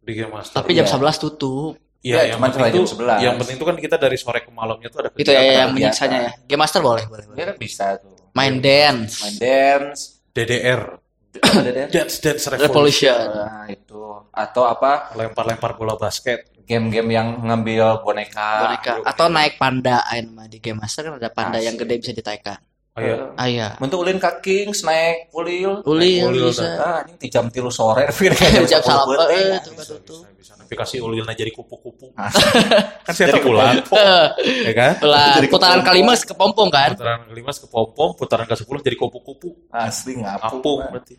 [0.01, 0.61] Di game master.
[0.61, 0.97] Tapi jam Iya.
[0.97, 1.77] 11 tutup.
[2.01, 3.17] Iya, Ya, yang cuman penting sampai itu, jam 11.
[3.21, 5.69] yang penting itu kan kita dari sore ke malamnya tuh ada Itu ya Kegiatan, yang
[5.71, 6.31] menyiksanya ya.
[6.43, 7.25] Game Master boleh, boleh.
[7.25, 7.37] boleh.
[7.37, 8.09] Dia kan bisa tuh.
[8.31, 9.13] Main dance.
[9.21, 9.99] Main dance,
[10.31, 10.81] DDR.
[11.31, 11.91] ada dance?
[11.91, 12.67] Dance Dance Revolution.
[12.67, 13.21] Revolution.
[13.31, 16.49] Nah, itu atau apa Lempar-lempar bola basket.
[16.61, 18.49] game-game yang ngambil boneka.
[18.63, 21.67] Boneka atau naik panda ayo nama di Game Master kan ada panda Asik.
[21.67, 22.59] yang gede bisa ditaikan.
[22.91, 23.15] Oh, iya.
[23.39, 23.67] Ah iya.
[23.79, 25.79] Bentuk ulin kaking, snack, ulil.
[25.87, 26.67] Ulil ulil bisa.
[26.75, 28.35] Ah, ini di jam tilu sore, Fir.
[28.67, 29.71] Jam salam eh itu
[30.35, 30.59] Bisa.
[30.59, 32.11] Nanti kasih ulilnya jadi kupu-kupu.
[32.19, 32.27] Ah.
[33.07, 33.79] kan saya tahu ulang.
[34.43, 34.91] ya kan?
[35.07, 35.87] Lah, Jadi putaran kepompong.
[35.87, 36.89] kelima kepompong kan?
[36.99, 39.71] Putaran kelima ke pom putaran ke sepuluh jadi kupu-kupu.
[39.71, 40.59] Asli ngapung.
[40.59, 41.15] Apung berarti.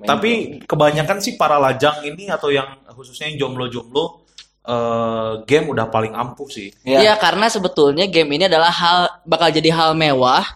[0.00, 0.30] Tapi
[0.62, 4.22] kebanyakan sih para lajang ini atau yang khususnya yang jomblo-jomblo
[4.62, 6.70] eh, game udah paling ampuh sih.
[6.86, 10.46] ya, Iya, karena sebetulnya game ini adalah hal bakal jadi hal mewah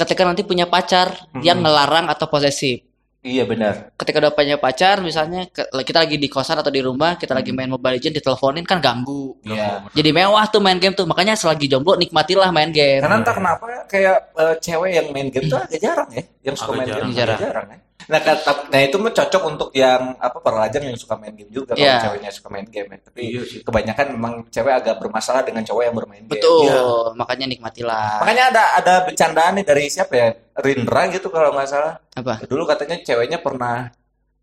[0.00, 2.80] ketika nanti punya pacar yang ngelarang atau posesif.
[3.20, 3.92] iya benar.
[4.00, 5.44] Ketika udah punya pacar, misalnya
[5.84, 9.36] kita lagi di kosan atau di rumah, kita lagi main Mobile Legends diteleponin kan ganggu.
[9.44, 9.84] Iya.
[9.92, 11.04] Jadi mewah tuh main game tuh.
[11.04, 13.04] Makanya selagi jomblo nikmatilah main game.
[13.04, 16.72] Karena entah kenapa kayak eh, cewek yang main game tuh agak jarang ya, yang suka
[16.72, 17.04] Agak main jarang.
[17.04, 17.38] game Jarang.
[17.44, 17.78] jarang ya.
[18.06, 21.50] Nah, kata- nah itu mah cocok untuk yang apa para lajang yang suka main game
[21.50, 22.00] juga kalau Iya.
[22.00, 22.98] ceweknya suka main game ya.
[23.02, 23.60] Tapi Iya sih.
[23.60, 26.32] kebanyakan memang cewek agak bermasalah dengan cowok yang bermain game.
[26.32, 26.64] Betul.
[26.64, 26.82] Iya.
[27.12, 28.12] Makanya nikmatilah.
[28.18, 30.28] Makanya ada ada bercandaan nih dari siapa ya?
[30.56, 31.94] Rindra gitu kalau nggak salah.
[32.14, 32.40] Apa?
[32.42, 33.92] Dulu katanya ceweknya pernah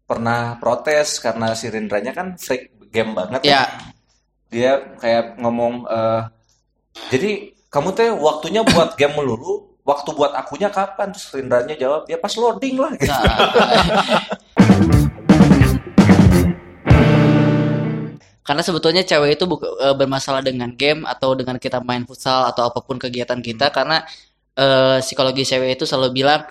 [0.03, 3.67] pernah protes karena si Rindranya kan freak game banget Ya,
[4.47, 6.21] Dia kayak ngomong eh,
[7.11, 7.31] jadi
[7.67, 11.15] kamu teh waktunya buat game melulu, waktu buat akunya kapan?
[11.15, 13.07] Terus Rindranya jawab, ya pas loading lah gitu.
[13.07, 13.23] nah,
[18.47, 22.71] Karena sebetulnya cewek itu buka- eh, bermasalah dengan game atau dengan kita main futsal atau
[22.71, 24.07] apa pun kegiatan kita karena
[24.55, 26.47] eh, psikologi cewek itu selalu bilang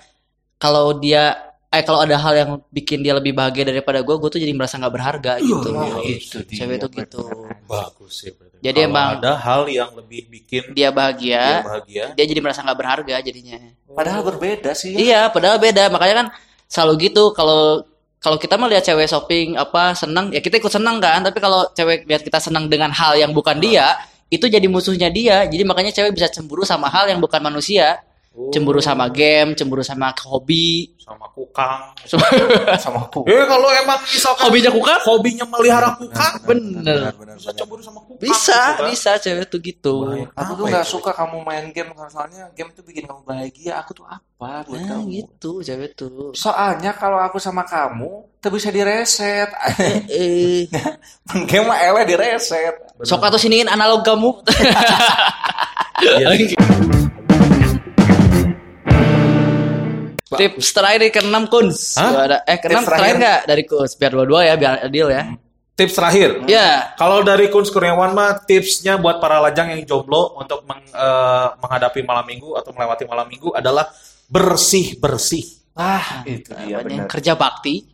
[0.61, 4.39] kalau dia eh kalau ada hal yang bikin dia lebih bahagia daripada gue, gue tuh
[4.39, 5.69] jadi merasa nggak berharga gitu.
[5.69, 7.21] Nah, itu dia, Cewek itu gitu.
[7.65, 8.31] Bagus sih.
[8.31, 8.57] berarti.
[8.57, 12.05] Jadi Kalau emang- ada hal yang lebih bikin Dia dia bahagia, bahagia.
[12.15, 13.59] dia jadi merasa nggak berharga jadinya.
[13.85, 14.95] Padahal berbeda sih.
[14.95, 14.97] ya.
[14.97, 15.91] Iya, padahal beda.
[15.91, 16.27] Makanya kan
[16.65, 17.83] selalu gitu kalau
[18.17, 21.19] kalau kita melihat cewek shopping apa senang ya kita ikut senang kan.
[21.21, 23.93] Tapi kalau cewek lihat kita senang dengan hal yang bukan dia,
[24.31, 25.43] itu jadi musuhnya dia.
[25.43, 27.99] Jadi makanya cewek bisa cemburu sama hal yang bukan manusia.
[28.37, 30.93] Oh, Cemburu sama game, cemburu sama hobi.
[31.01, 31.95] sama kukang.
[32.83, 33.23] sama aku.
[33.25, 34.99] Eh kalau emang misalkan Hobinya kukang?
[35.07, 37.15] hobinya melihara kukang, Bener.
[37.33, 38.21] bisa cemburu sama kukang.
[38.21, 38.89] Bisa, gitu kan.
[38.91, 39.95] bisa cewek tuh gitu.
[40.03, 40.27] Bahaya.
[40.35, 40.91] Aku tuh Apa nggak itu?
[40.93, 43.79] suka kamu main game soalnya game tuh bikin kamu bahagia.
[43.81, 45.09] Aku tuh apa buat Nah, kamu?
[45.15, 46.35] gitu cewek tuh.
[46.35, 49.47] Soalnya kalau aku sama kamu, tuh bisa direset.
[50.11, 50.67] Eh,
[51.49, 52.75] game mah ele direset.
[52.99, 54.29] sok atau siniin analog kamu.
[60.29, 61.95] Tips terakhir ke enam Kuns.
[61.95, 63.15] Ada eh ke enam Tips terakhir terakhir.
[63.17, 65.23] nggak dari Kuns biar dua-dua ya biar adil ya.
[65.71, 66.29] Tips terakhir.
[66.49, 71.47] Ya, Kalau dari Kun Kurniawan mah tipsnya buat para lajang yang jomblo untuk meng- eh,
[71.55, 73.85] menghadapi malam minggu atau melewati malam minggu adalah
[74.25, 75.45] bersih bersih.
[75.77, 77.05] Ah, itu dia benar.
[77.05, 77.85] kerja bakti.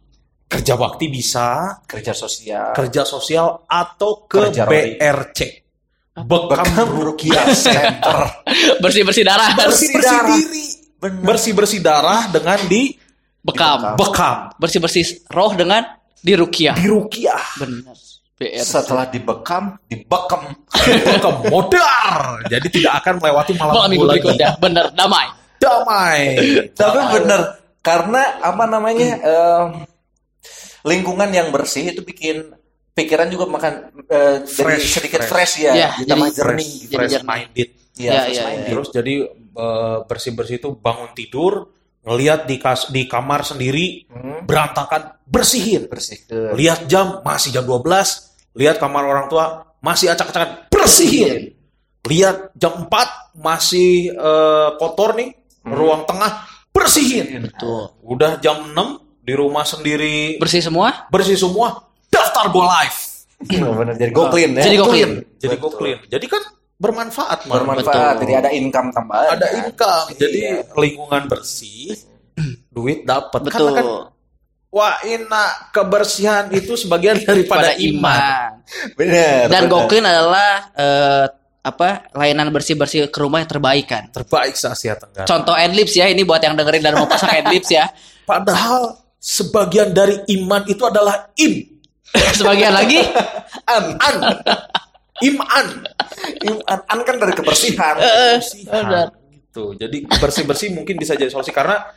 [0.48, 2.72] Kerja bakti bisa, Kerja sosial.
[2.72, 4.64] kerja sosial atau ke Kerja.
[4.64, 5.40] BRC.
[6.14, 8.46] Bekam Bekam Rukiah Center.
[8.86, 9.50] Bersih-bersih darah.
[9.60, 10.30] Bersih bersih darah.
[10.32, 10.68] diri.
[11.04, 12.96] Bersih bersih darah dengan di
[13.44, 14.00] Bekam.
[14.00, 15.84] bekam Bersih-bersih roh dengan
[16.20, 16.74] dirukiah.
[16.74, 17.44] di Rukiah.
[17.60, 17.92] Benar.
[18.34, 18.60] BR.
[18.60, 20.56] Setelah dibekam, dibekam.
[21.06, 22.40] Bekam modar.
[22.48, 24.56] Jadi tidak akan melewati malam Malam minggu berikutnya.
[24.58, 25.28] Benar, damai.
[25.60, 26.20] Damai.
[26.72, 27.42] Tapi bener
[27.80, 29.68] karena apa namanya em,
[30.84, 32.52] lingkungan yang bersih itu bikin
[32.92, 33.74] pikiran juga makan
[34.06, 35.32] eh, jadi Fresh, sedikit fresh.
[35.32, 36.72] fresh, ya, Ya, ditambah jadi jernih.
[36.88, 36.88] fresh.
[36.88, 37.70] Jadi fresh minded.
[37.94, 38.70] Iya, Ya, fresh ya, minded.
[38.70, 39.14] Terus jadi
[40.04, 41.70] bersih bersih itu bangun tidur,
[42.02, 45.88] ngelihat di kas di kamar sendiri Hmm, berantakan, bersihin.
[45.88, 47.80] bersih ke Lihat jam masih jam 12,
[48.54, 49.46] lihat kamar orang tua
[49.80, 51.54] masih acak-acakan, bersihin.
[52.04, 52.92] lihat jam 4
[53.34, 55.32] masih eh, kotor nih,
[55.64, 57.48] ruang tengah bersihin.
[57.48, 57.96] Betul.
[58.02, 58.76] Udah jam 6
[59.20, 61.08] di rumah sendiri Bersih semua?
[61.08, 63.00] bersih semua, daftar go live.
[63.44, 64.64] Bener, jadi go clean ya.
[64.64, 65.12] Jadi go clean.
[65.38, 66.00] Jadi go clean.
[66.06, 66.44] Jadi kan
[66.84, 67.54] bermanfaat, Man.
[67.56, 68.22] Bermanfaat, Betul.
[68.28, 69.40] jadi ada income tambahan.
[69.40, 69.60] Ada kan?
[69.64, 70.08] income.
[70.20, 70.60] Jadi Iya.
[70.76, 71.96] lingkungan bersih,
[72.76, 73.40] duit dapat.
[73.40, 73.72] Betul.
[73.72, 73.88] Karena kan
[74.68, 78.50] wah ina kebersihan itu sebagian daripada Pada iman.
[79.00, 79.48] Bener.
[79.48, 79.72] Dan bener.
[79.72, 81.26] go clean adalah eh,
[81.64, 84.12] apa layanan bersih-bersih ke rumah yang terbaik kan.
[84.12, 85.24] Terbaik se Asia Tenggara.
[85.24, 87.88] Contoh Adlibs ya, ini buat yang dengerin dan mau pasang Adlibs ya.
[88.28, 91.64] Padahal sebagian dari iman itu adalah im.
[92.38, 93.00] Sebagian lagi
[93.66, 94.16] an, An.
[95.24, 95.68] Iman.
[96.68, 97.96] an, an kan dari kebersihan.
[97.96, 99.08] Kebersihan.
[99.32, 99.78] Gitu.
[99.80, 101.88] Jadi bersih-bersih mungkin bisa jadi solusi karena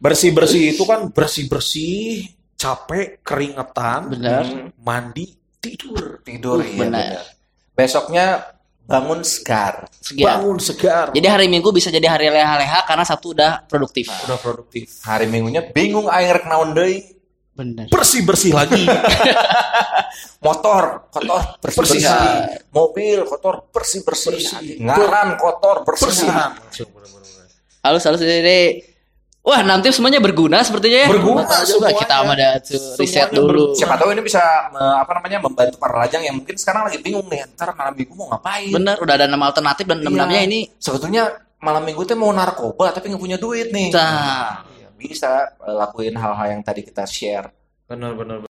[0.00, 4.44] bersih-bersih itu kan bersih-bersih, capek, keringetan, benar.
[4.80, 6.20] mandi, tidur.
[6.24, 7.00] Tidur Uh, iya, benar.
[7.16, 7.24] benar.
[7.76, 8.26] Besoknya
[8.84, 9.86] bangun segar.
[10.02, 10.40] Sekian.
[10.42, 11.06] Bangun segar.
[11.14, 14.10] Jadi hari Minggu bisa jadi hari leha-leha karena Sabtu udah produktif.
[14.26, 15.00] udah produktif.
[15.06, 17.19] Hari Minggunya bingung air kenaon deui.
[17.60, 17.86] Bener.
[17.92, 18.80] Bersih-bersih lagi.
[20.46, 22.00] Motor kotor bersih Bersih.
[22.72, 24.32] Mobil kotor bersih bersih.
[24.32, 24.80] Bersih.
[24.80, 26.08] Ngaran kotor bersih.
[26.08, 26.50] Bersihan.
[27.84, 28.80] Halus halus jadi
[29.40, 31.08] Wah, nanti semuanya berguna sepertinya ya.
[31.08, 31.96] Berguna Coba semuanya.
[31.96, 33.72] kita sama ada tuh riset dulu.
[33.72, 34.40] Siapa tahu ini bisa
[34.72, 38.28] apa namanya membantu para lajang yang mungkin sekarang lagi bingung nih ntar malam minggu mau
[38.36, 38.68] ngapain.
[38.68, 40.12] Bener, udah ada nama alternatif dan Iya.
[40.12, 43.88] namanya ini Sebetulnya malam minggu tuh mau narkoba tapi nggak punya duit nih.
[43.92, 44.60] Nah.
[45.00, 47.48] Bisa lakuin hal-hal yang tadi kita share.
[47.88, 48.44] Benar, benar.
[48.44, 48.50] benar.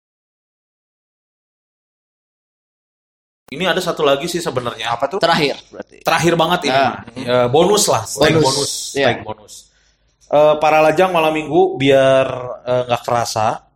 [3.52, 4.96] Ini ada satu lagi sih sebenarnya.
[4.96, 5.20] Apa tuh?
[5.20, 6.02] terakhir berarti.
[6.08, 6.80] Terakhir banget ini.
[6.80, 7.04] Ah.
[7.04, 7.04] mah.
[7.14, 8.48] Eh, bonus lah, strike Bonus.
[8.48, 9.54] bonus, strike bonus.
[10.32, 12.26] Eh, para lajang malam minggu biar
[12.64, 13.68] eh, nggak kerasa,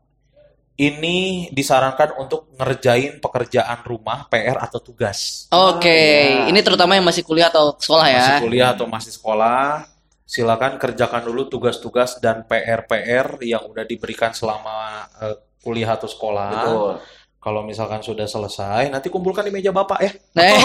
[0.80, 5.52] ini disarankan untuk ngerjain pekerjaan rumah, PR atau tugas.
[5.52, 6.48] Oke, iya.
[6.48, 8.20] ini terutama yang masih kuliah atau sekolah ya.
[8.20, 9.84] Masih kuliah atau masih sekolah,
[10.26, 16.50] silakan kerjakan dulu tugas-tugas dan PR-PR yang udah diberikan selama eh, kuliah atau sekolah.
[16.52, 16.94] Betul.
[17.38, 20.12] Kalau misalkan sudah selesai, nanti kumpulkan di meja bapak ya.
[20.42, 20.58] Nih,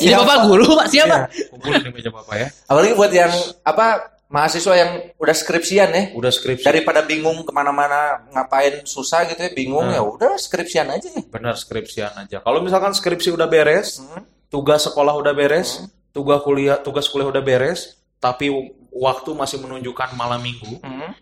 [0.00, 0.24] jadi Siapa?
[0.24, 1.28] bapak guru pak siapa?
[1.28, 2.48] Iya, kumpulin di meja bapak ya.
[2.64, 3.86] Apalagi buat yang apa
[4.32, 6.02] mahasiswa yang udah skripsian ya.
[6.16, 6.64] Udah skripsi.
[6.64, 9.92] Daripada bingung ke mana-mana ngapain susah gitu ya bingung Hmm.
[9.92, 11.20] ya udah skripsian aja ya.
[11.28, 12.40] Benar skripsian aja.
[12.40, 14.24] Kalau misalkan skripsi udah beres, Hmm.
[14.48, 15.84] tugas sekolah udah beres,
[16.16, 18.48] tugas kuliah tugas kuliah udah beres, tapi
[18.88, 21.12] waktu masih menunjukkan malam minggu, Hmm.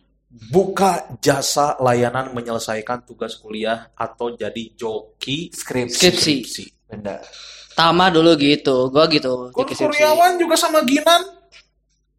[0.49, 5.99] buka jasa layanan menyelesaikan tugas kuliah atau jadi joki Skripsi.
[5.99, 6.65] Skripsi.
[6.87, 7.27] Benar.
[7.75, 9.51] Tama dulu gitu, gua gitu.
[9.51, 9.83] Skripsi.
[9.83, 11.43] Kurniawan juga sama Ginan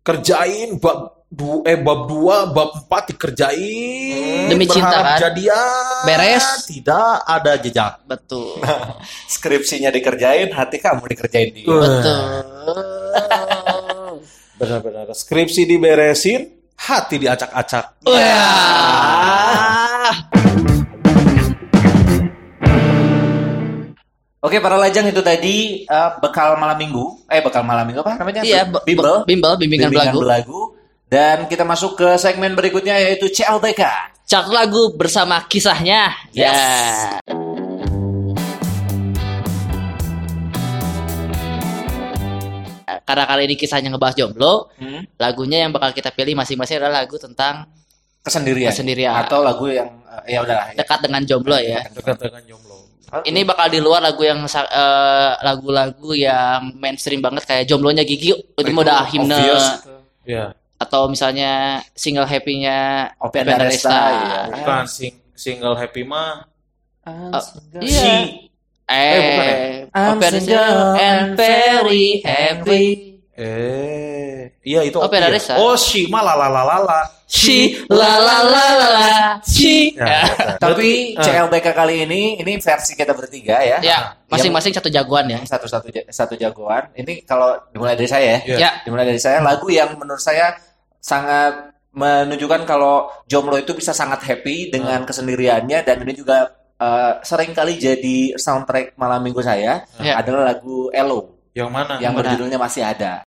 [0.04, 5.18] kerjain bab du, eh bab 2, bab 4 dikerjain Demi cinta, kan?
[5.18, 6.68] jadian Beres.
[6.68, 8.60] tidak ada jejak Betul.
[9.34, 11.66] Skripsinya dikerjain, hati kamu dikerjain dia.
[11.66, 12.28] Betul.
[14.64, 16.42] Benar-benar skripsi diberesin
[16.80, 18.00] hati diacak-acak.
[24.44, 27.24] Oke, para lajang itu tadi eh, bekal malam minggu.
[27.32, 28.44] Eh, bekal malam minggu apa namanya?
[28.44, 29.24] Iya, be- Bimbel.
[29.24, 30.20] bimbel, bimbingan, belagu.
[30.20, 30.62] belagu.
[31.08, 33.88] Dan kita masuk ke segmen berikutnya yaitu CLBK.
[34.28, 36.12] Cak lagu bersama kisahnya.
[36.36, 36.52] Yes.
[36.52, 37.43] Ya.
[43.04, 45.04] Karena kali ini kisahnya ngebahas jomblo, Hmm.
[45.16, 47.68] lagunya yang bakal kita pilih masing-masing adalah lagu tentang
[48.20, 48.72] Kesendirian.
[48.72, 49.12] Kesendirian.
[49.20, 49.92] Atau lagu yang
[50.24, 50.72] eh, ya udahlah.
[50.72, 50.80] ya.
[50.80, 51.84] dekat dengan jomblo ya.
[51.92, 52.78] dekat dengan jomblo.
[53.14, 58.72] Ini bakal di luar lagu yang eh, lagu-lagu yang mainstream banget kayak jomblonya Gigi, itu
[58.72, 59.66] udah himne Obvious.
[60.24, 64.00] ya atau misalnya single happy-nya Open Daresta, Daresta.
[64.10, 64.40] iya.
[64.52, 66.44] bukan sing- single happy mah
[67.04, 67.40] Iya.
[67.88, 68.12] si
[68.90, 69.56] Eh, bukan ya?
[69.96, 72.86] I'm single and very happy.
[73.34, 75.26] eh iya itu iya.
[75.26, 75.58] Daresta.
[75.58, 79.90] oh si mah lalalala She la la la la la she.
[79.98, 80.22] Ya,
[80.62, 81.26] Tapi Ah.
[81.26, 83.82] CLBK kali ini ini versi kita bertiga ya.
[83.82, 85.42] Ya, masing-masing satu jagoan ya.
[85.42, 86.94] Satu satu satu jagoan.
[86.94, 88.40] Ini kalau dimulai dari saya ya.
[88.46, 88.58] Iya.
[88.62, 90.54] Ya, Dimulai dari saya lagu yang menurut saya
[91.02, 97.52] sangat menunjukkan kalau jomblo itu bisa sangat happy dengan kesendiriannya dan ini juga eh, sering
[97.52, 100.20] kali jadi soundtrack malam minggu saya Ya.
[100.20, 102.20] adalah lagu Elo yang mana yang mana?
[102.28, 103.24] berjudulnya masih ada.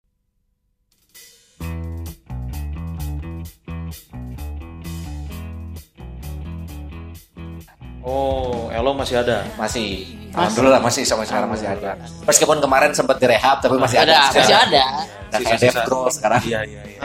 [8.05, 10.07] oh Elo masih ada Masih.
[10.37, 11.97] Alhamdulillah masih sampai sekarang masih ada.
[12.29, 14.29] Meskipun kemarin sempat direhab tapi masih ada.
[14.29, 14.85] ada, masih ada.
[15.27, 16.41] Nah, kayak Death sekarang.
[16.45, 17.01] iya iya iya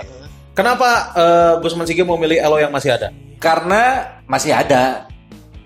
[0.51, 3.07] kenapa eh, Gusman Sige memilih Elo yang masih ada
[3.41, 5.09] Karena masih ada.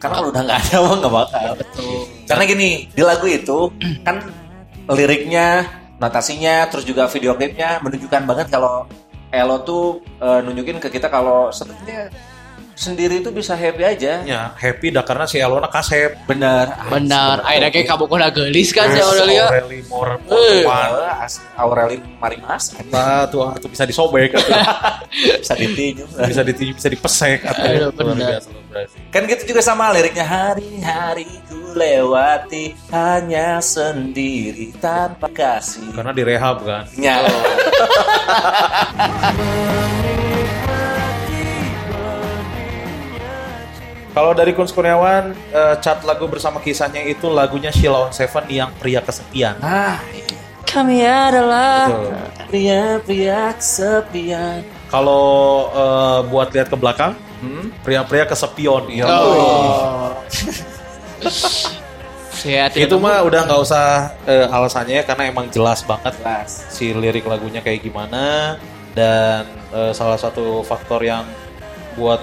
[0.06, 1.52] Karena kalau udah nggak ada mah nggak bakal.
[1.58, 1.98] Betul.
[2.30, 3.60] Karena gini di lagu itu
[4.06, 4.22] kan
[4.86, 5.66] liriknya
[5.98, 8.86] notasinya terus juga video klipnya menunjukkan banget kalau
[9.34, 12.14] Elo tuh eh, nunjukin ke kita kalau sebenarnya
[12.76, 14.22] sendiri tuh bisa happy aja.
[14.22, 16.28] Ya, happy dah karena si Elona kasep.
[16.28, 19.44] bener Benar, akhirnya kayak kamu kena gelis kan ya Yes, Aurelia.
[19.48, 20.64] Aureli Mor- Eh.
[21.56, 24.36] Aureli Marimas Nah, tuh, tuh bisa disobek,
[25.42, 26.04] bisa ditinju.
[26.20, 27.40] Bisa ditinju, bisa dipesek.
[27.42, 28.40] Luar benar.
[29.08, 30.28] kan gitu juga sama liriknya.
[30.28, 35.90] Hari-hari ku lewati hanya sendiri tanpa kasih.
[35.96, 36.84] Karena direhab kan.
[37.00, 37.24] nya
[44.16, 48.72] Kalau dari Kun Kurniawan, eh, cat lagu bersama kisahnya itu lagunya Sheila on Seven yang
[48.80, 49.60] pria kesepian.
[49.60, 50.00] ah
[50.64, 51.88] Kami adalah
[52.48, 57.12] pria-pria kesepian Kalau eh, buat lihat ke belakang,
[57.44, 57.84] hmm?
[57.84, 58.88] pria-pria kesepion.
[58.88, 59.04] Iya.
[59.04, 60.16] Oh.
[62.46, 66.70] Tidak Itu mah udah nggak usah eh, alasannya karena emang jelas banget Jelas.
[66.70, 68.56] si lirik lagunya kayak gimana
[68.94, 71.26] dan eh, salah satu faktor yang
[71.96, 72.20] buat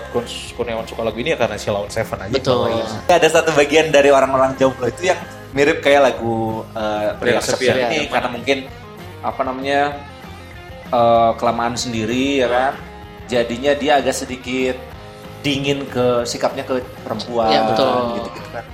[0.57, 2.33] Kurniawan suka lagu ini ya karena Sheila on Seven aja.
[2.33, 2.77] Betul.
[3.09, 5.19] Ada satu bagian dari orang-orang jomblo itu yang
[5.57, 7.41] mirip kayak lagu uh, Pria Pria.
[7.41, 8.59] Kesepian ini Yang karena mungkin
[9.23, 9.81] apa namanya
[10.93, 12.73] eh, kelamaan sendiri ya kan.
[13.33, 14.77] Jadinya dia agak sedikit
[15.41, 18.21] dingin ke sikapnya ke perempuan Ya, betul.
[18.21, 18.65] gitu-gitu kan.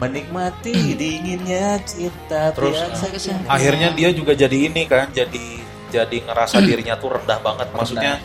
[0.00, 2.80] Menikmati dinginnya cinta Terus,
[3.12, 3.44] kesepian.
[3.44, 5.60] Akhirnya dia juga jadi ini kan, jadi
[5.92, 7.68] jadi ngerasa dirinya tuh rendah banget.
[7.76, 8.18] Maksudnya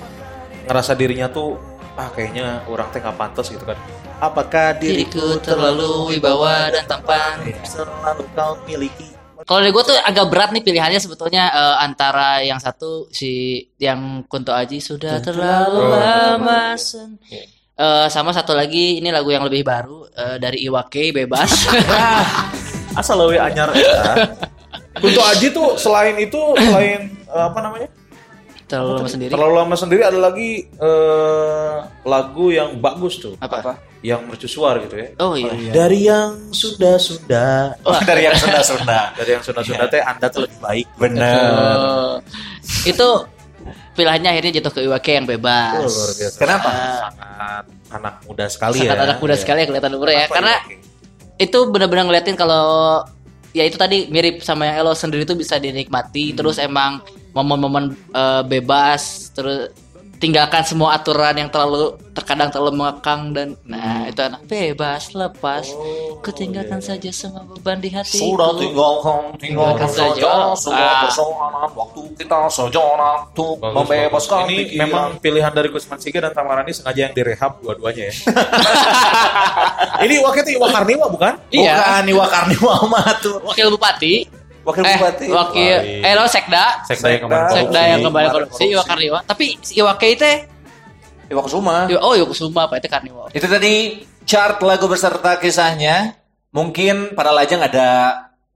[0.65, 1.68] ngerasa dirinya tuh
[1.99, 3.75] ah kayaknya orang teh nggak pantas gitu kan.
[4.23, 7.43] Apakah diriku terlalu wibawa dan tampan.
[7.67, 9.11] selalu kau miliki?
[9.43, 14.23] Kalau dari gue tuh agak berat nih pilihannya sebetulnya eh, antara yang satu si yang
[14.27, 17.19] Kunto Aji sudah terlalu lama sen.
[17.79, 21.71] Eh, sama satu lagi ini lagu yang lebih baru eh, dari Iwake bebas.
[22.99, 24.27] Asal lewe anyar eta.
[25.01, 27.87] Kunto Aji tuh selain itu selain eh, apa namanya?
[28.69, 29.31] Terlalu lama sendiri.
[29.33, 33.81] Terlalu lama sendiri ada lagi eh, lagu yang bagus tuh, Apa?
[33.99, 35.07] yang mercusuar gitu ya.
[35.19, 35.51] Oh iya.
[35.73, 39.11] Dari yang Sunda-Sunda, dari yang Sunda-Sunda.
[39.17, 40.87] dari yang Sunda-Sunda teh Anda tuh lebih baik.
[40.95, 41.51] Bener.
[41.51, 42.13] Eh,
[42.87, 43.07] itu
[43.93, 45.83] pilihannya akhirnya jatuh ke Iwake yang bebas.
[45.83, 46.37] Oh, luar biasa.
[46.39, 46.69] Kenapa?
[46.71, 49.03] Sangat anak muda sekali Sangat ya.
[49.03, 49.41] anak muda Iya.
[49.41, 50.27] sekali ya kelihatan umurnya ya.
[50.31, 50.77] Karena Iwake?
[51.39, 53.03] itu benar-benar ngeliatin kalau
[53.51, 58.43] ya itu tadi mirip sama yang Elo sendiri itu bisa dinikmati terus emang momen-momen eh,
[58.43, 59.69] bebas terus
[60.19, 65.63] tinggalkan semua aturan yang terlalu terkadang terlalu mengekang dan nah itu anak bebas lepas
[66.19, 70.59] kutinggalkan saja semua beban di hati Sudah tinggalkan, tinggalkan saja saja.
[70.59, 71.01] semua Ah.
[71.07, 74.43] persoalan waktu kita sejarah untuk membebaskan.
[74.43, 74.79] Ini pikiran.
[74.81, 78.13] memang pilihan dari Kusman Siga dan Tamarani sengaja yang direhab dua-duanya ya.
[80.03, 81.33] ini wakil itu Iwa Karniwa bukan?
[81.49, 81.75] Iya.
[81.75, 83.39] Bukan Iwa Karniwa mah tuh.
[83.41, 84.27] wakil bupati
[84.69, 85.25] Wakil eh bupati.
[85.33, 87.59] wakil eh lo sekda Sekda yang kemarin Sekda.
[87.65, 90.29] sekda yang kembali korupsi Iwa Karniwa tapi si Iwake itu
[91.29, 91.89] Iwa Kusuma.
[91.89, 96.13] oh Iwa Kusuma apa itu Karniwa Itu tadi chart lagu beserta kisahnya.
[96.49, 98.13] Mungkin para lajang ada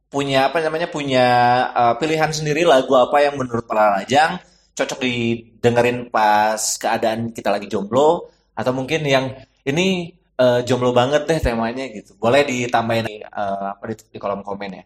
[0.10, 1.26] punya apa namanya punya
[1.73, 4.38] uh, pilihan sendiri lagu apa yang menurut para lajang
[4.73, 9.34] cocok didengerin pas keadaan kita lagi jomblo atau mungkin yang
[9.65, 12.17] ini uh, jomblo banget deh temanya gitu.
[12.17, 14.84] Boleh ditambahin uh, apa di, di kolom komen ya.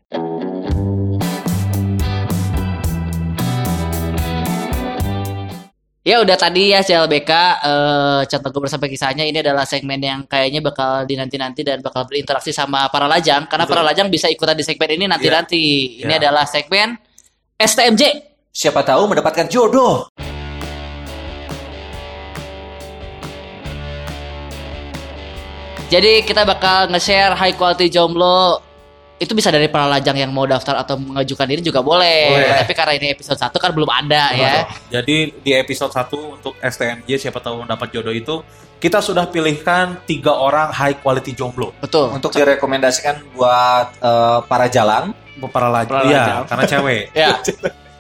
[6.08, 7.32] Ya udah tadi ya CLBK
[7.68, 12.56] eh contoh gue bersama kisahnya ini adalah segmen yang kayaknya bakal dinanti-nanti dan bakal berinteraksi
[12.56, 15.64] sama para lajang karena para lajang bisa ikutan di segmen ini nanti-nanti.
[16.00, 16.20] Ini Ya.
[16.24, 16.96] adalah segmen
[17.60, 18.24] STMJ.
[18.56, 20.08] Siapa tahu mendapatkan jodoh.
[25.88, 28.60] Jadi kita bakal nge-share high quality jomblo
[29.18, 32.38] itu bisa dari para lajang yang mau daftar atau mengajukan diri juga boleh.
[32.38, 32.62] Boleh.
[32.62, 34.54] Tapi karena ini episode 1 kan belum ada ya.
[34.94, 38.46] Jadi di episode 1 untuk STMJ siapa tahu mendapat jodoh itu
[38.78, 41.74] kita sudah pilihkan tiga orang high quality jomblo.
[41.82, 42.14] Betul.
[42.14, 45.18] Untuk direkomendasikan buat uh, para jalang.
[45.50, 45.90] Para lajang.
[45.90, 46.42] Para Iya, lajang.
[46.46, 47.04] karena cewek.
[47.18, 47.30] Ya.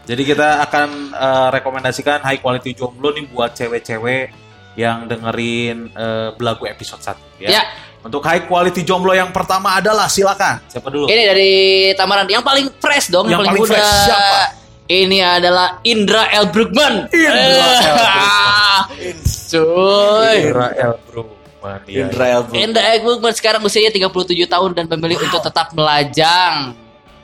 [0.07, 4.31] Jadi kita akan eh, rekomendasikan high quality jomblo nih buat cewek-cewek
[4.79, 7.49] yang dengerin eh, belagu episode 1 ya.
[7.59, 7.63] Ya.
[8.07, 10.63] Untuk high quality jomblo yang pertama adalah silakan.
[10.65, 11.05] Siapa dulu?
[11.05, 11.51] Ini dari
[11.91, 13.75] Tamaran yang paling fresh dong, Yang yang, paling paling, muda.
[13.75, 14.39] fresh, siapa?
[14.87, 16.47] Ini adalah Indra L.
[16.47, 17.11] Brugman.
[17.11, 17.71] Indra Eh, L.
[17.83, 19.17] Brugman.
[19.47, 20.35] Cuy.
[20.41, 21.79] Israel Brugman.
[21.83, 22.53] Iya, Indra Elbro.
[22.55, 22.99] Indra L.
[23.01, 24.07] Brugman sekarang usianya 37
[24.47, 26.71] tahun dan memilih untuk tetap melajang.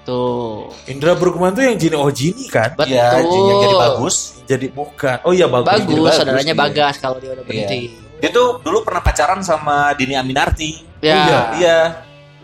[0.03, 0.67] Tuh.
[0.83, 2.75] Indra Brugman tuh yang Jini Oh Jini kan?
[2.75, 2.91] Betul.
[2.91, 4.15] Ya, yang jadi bagus.
[4.43, 5.15] Jadi bukan.
[5.23, 5.67] Oh iya bagus.
[5.69, 6.59] Bagus, Jadi bagus, saudaranya iya.
[6.59, 7.81] Bagas kalau dia udah berhenti.
[8.23, 10.79] Dia tuh dulu pernah pacaran sama Dini Aminarti.
[11.03, 11.11] Ya.
[11.11, 11.39] iya.
[11.59, 11.79] Iya.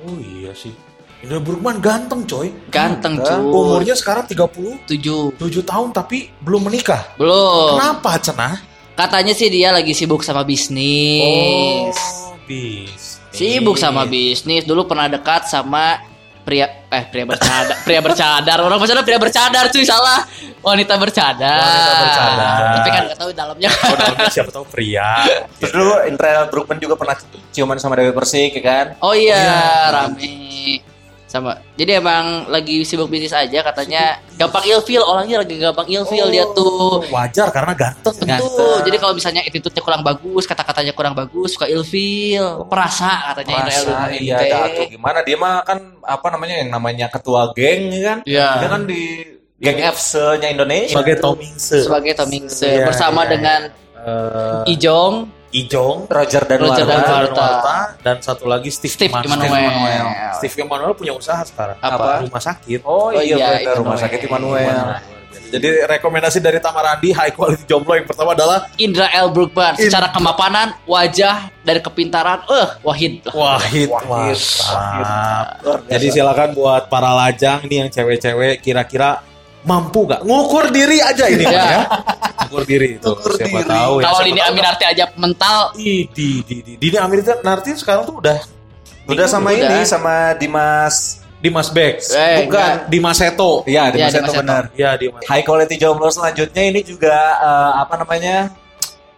[0.03, 0.75] Oh iya sih.
[1.23, 2.51] Indra Bruggman ganteng coy.
[2.67, 3.47] Ganteng Ganteng.
[3.47, 3.55] cuy.
[3.55, 5.63] Umurnya sekarang 37 tujuh.
[5.63, 7.15] tahun tapi belum menikah.
[7.15, 7.79] Belum.
[7.79, 8.59] Kenapa Cenah?
[8.91, 11.95] Katanya sih dia lagi sibuk sama bisnis.
[11.95, 13.23] Oh, bis.
[13.31, 14.67] Sibuk sama bisnis.
[14.67, 16.03] Dulu pernah dekat sama
[16.49, 18.57] pria eh pria bercadar, pria bercadar.
[18.65, 20.25] Orang maksudnya pria bercadar cuy salah.
[20.65, 21.61] Wanita bercadar.
[21.61, 22.57] Wanita bercadar.
[22.73, 23.69] Tapi kan nggak tahu dalamnya.
[23.69, 25.29] Oh, namanya siapa tahu pria.
[25.61, 27.13] Terus dulu Indra Bruggman juga pernah
[27.53, 28.85] ciuman sama Dewi Persik ya kan?
[29.05, 29.61] Oh iya, iya.
[29.93, 30.88] rame.
[31.29, 31.61] Sama.
[31.77, 34.17] Jadi emang lagi sibuk bisnis aja katanya.
[34.33, 37.05] Gampang ilfeel, orangnya lagi gampang ilfeel dia tuh.
[37.13, 38.17] Wajar karena ganteng.
[38.17, 38.81] Betul.
[38.81, 43.61] Jadi kalau misalnya attitude-nya kurang bagus, kata-katanya kurang bagus, suka ilfeel, perasa katanya.
[43.61, 44.37] Masa Bruggman iya
[44.73, 48.17] tuh gimana dia mah kan apa namanya yang namanya ketua geng ya kan?
[48.25, 48.49] Iya.
[48.57, 49.03] Dia kan di
[49.61, 50.97] geng FC-nya Indonesia.
[50.97, 51.77] Sebagai Tomingse.
[51.85, 53.61] Sebagai Tomingse Iya, bersama iya, dengan
[53.99, 56.93] Eh, Ijong, Ijong, Roger dan Roger Warta.
[56.93, 59.49] dan dan Warta, dan satu lagi Steve, Steve Emmanuel.
[59.49, 60.05] Emmanuel.
[60.37, 61.73] Steve Emmanuel punya usaha sekarang.
[61.79, 62.21] Apa?
[62.21, 62.79] Rumah sakit.
[62.85, 64.03] Oh, Oh iya, iya, bener, rumah Immanuel.
[64.05, 64.77] sakit Immanuel.
[65.49, 69.33] Jadi rekomendasi dari Tamarandi high quality jomblo yang pertama adalah Indra L.
[69.33, 69.73] Indra.
[69.73, 73.25] Secara kemapanan, wajah, dari kepintaran, eh, wahid.
[73.25, 73.33] lah.
[73.57, 74.37] Wahid, Wahid.
[75.65, 75.89] Luar biasa.
[75.89, 79.25] Jadi silakan buat para lajang nih yang cewek-cewek kira-kira
[79.61, 81.51] mampu gak ngukur diri aja ini Ya.
[81.51, 81.81] ya.
[82.45, 83.69] Ngukur diri itu Ngukur siapa diri.
[83.69, 84.03] tahu ya.
[84.07, 84.39] Kalau Dini.
[84.41, 88.39] Aminarti aja mental, Ih, di di di Dini Aminarti sekarang tuh udah
[89.05, 89.73] Udah sama Udah.
[89.73, 91.17] ini sama Dimas.
[91.39, 92.13] Dimas Bex.
[92.13, 92.85] Eh, Bukan.
[92.87, 93.63] Dimas Seto.
[93.63, 94.31] Iya, Dimas Seto.
[94.35, 94.69] benar.
[94.75, 95.23] Ya, Dimas.
[95.23, 98.53] High quality jomblo selanjutnya ini juga eh, apa namanya?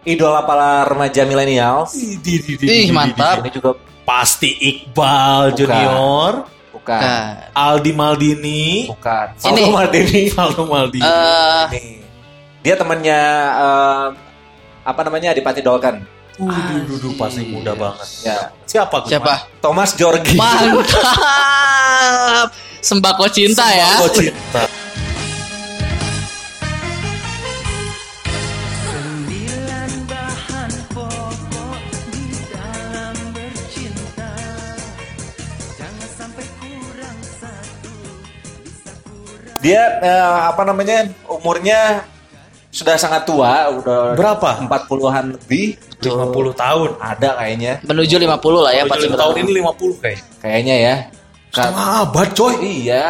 [0.02, 1.84] Idola para remaja milenial.
[1.92, 3.42] Ih, di, di, di, Ih, di, di, mantap.
[3.42, 5.58] Ini juga Pasti Iqbal Bukan.
[5.60, 6.32] Junior,
[6.82, 6.98] bukan.
[6.98, 7.54] kan.
[7.54, 9.26] Aldi Maldini, Bukan.
[9.38, 9.62] Ini.
[9.62, 10.22] Valdo Maldini.
[10.36, 11.06] Valdo Maldini.
[11.70, 12.02] Nih.
[12.62, 13.20] Dia temannya
[13.54, 14.06] eh,
[14.82, 15.30] apa namanya?
[15.30, 16.02] Adipati Dolken.
[16.42, 18.08] Udah, duduk pasti muda banget.
[18.24, 18.50] Ya.
[18.66, 19.04] Siapa?
[19.04, 19.14] Gus?
[19.14, 19.46] siapa?
[19.62, 20.34] Thomas Jorgi.
[20.34, 20.80] Mantap.
[22.82, 24.02] Sembako cinta ya.
[24.02, 24.66] Oh, cinta.
[39.62, 41.06] Dia eh, apa namanya?
[41.24, 42.02] Umurnya
[42.68, 44.64] sudah sangat tua, udah Berapa?
[44.64, 45.76] 40-an lebih.
[46.00, 46.10] 50
[46.56, 46.90] tahun.
[46.98, 47.72] Ada kayaknya.
[47.82, 48.26] Menuju 50
[48.58, 50.20] lah ya, Kalau 45 tahun ini 50 kayak.
[50.40, 50.94] Kayaknya ya.
[51.48, 52.54] Ka- Setengah abad coy.
[52.58, 53.06] Iya.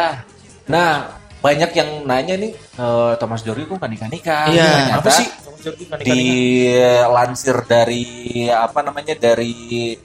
[0.65, 0.91] Nah,
[1.39, 4.45] banyak yang nanya nih, eh, Thomas Jorgi kok nggak nikah-nikah?
[4.47, 4.67] Iya.
[4.69, 5.27] Ternyata Apa sih?
[5.41, 6.27] Thomas Jorgi nggak nikah-nikah?
[6.27, 8.05] dilansir dari
[8.45, 9.53] apa namanya dari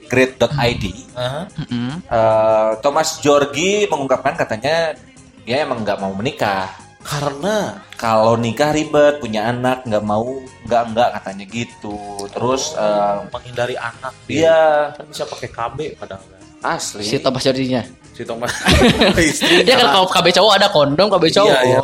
[0.03, 0.83] grade.id?
[1.13, 1.89] Mm-mm.
[2.01, 4.95] eh, Thomas Jorgi mengungkapkan katanya
[5.49, 6.69] dia emang nggak mau menikah
[7.01, 10.37] Karena kalau nikah ribet punya anak nggak mau
[10.69, 11.97] nggak nggak katanya gitu
[12.29, 16.21] terus eh, menghindari anak dia kan bisa pakai KB padahal
[16.61, 17.81] asli Si Thomas Jordinya.
[18.13, 18.51] Si Thomas
[19.31, 19.63] istri.
[19.63, 21.49] Dia kan kalau KB cowok ada kondom, KB cowok.
[21.49, 21.79] Iya, iya.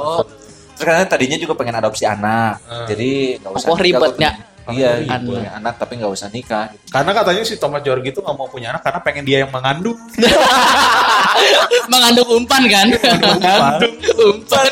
[0.76, 2.86] terus katanya tadinya juga pengen adopsi anak Hmm.
[2.86, 4.32] jadi nggak usah Oh, ribetnya.
[4.74, 5.22] Iya Anak.
[5.28, 8.74] punya anak tapi nggak usah nikah Karena katanya si Thomas Jorgi itu nggak mau punya
[8.74, 10.00] anak karena pengen dia yang mengandung.
[11.92, 12.88] Mengandung umpan kan?
[12.96, 13.96] Mengandung.
[14.16, 14.72] umpan.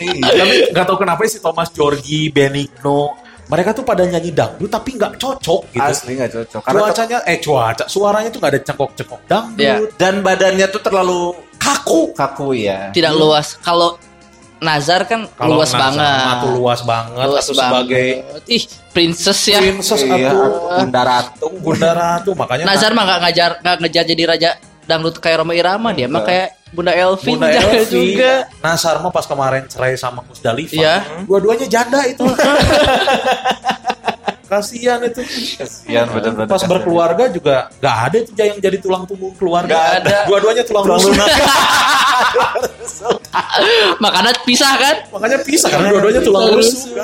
[0.00, 0.24] Iya.
[0.24, 3.12] Tapi nggak tahu kenapa si Thomas Jorgi, Benigno,
[3.46, 5.84] mereka tuh pada nyanyi dangdut tapi nggak cocok gitu.
[5.84, 9.60] asli nggak cocok karena Cuacanya, eh cuaca, suaranya tuh nggak ada cengkok-cengkok dangdut.
[9.60, 9.76] Iya.
[10.00, 11.20] dan badannya tuh terlalu
[11.60, 12.12] Kaku.
[12.12, 13.56] kaku ya Tidak luas.
[13.60, 13.96] Kalau
[14.64, 16.36] Nazar kan Kalau luas Nazar banget.
[16.40, 17.26] tuh luas banget.
[17.28, 17.68] Luas atau banget.
[17.84, 18.06] sebagai
[18.48, 19.58] Ih, princess ya.
[19.60, 20.40] princess iya, atau
[20.74, 22.30] Bunda Ratu Bunda Ratu.
[22.32, 24.50] Makanya Nazar mah nggak ngajar nggak ngejar jadi raja
[24.84, 28.48] dangdut kayak Roma Irama dia mah kayak Bunda Elvin Bunda Elvi, juga.
[28.58, 30.74] Nazar mah pas kemarin cerai sama Musdalifah.
[30.74, 30.94] Iya.
[31.22, 32.24] Dua-duanya janda itu.
[34.44, 35.22] Kasihan itu.
[35.56, 39.72] Kasihan bener-bener Pas berkeluarga juga nggak ada itu yang jadi tulang punggung keluarga.
[39.72, 40.16] Nggak ada.
[40.26, 41.14] Dua-duanya tulang Tulang rusuk.
[43.98, 44.96] Makanya pisah kan?
[45.10, 46.94] Makanya pisah karena dua-duanya tulang rusuk.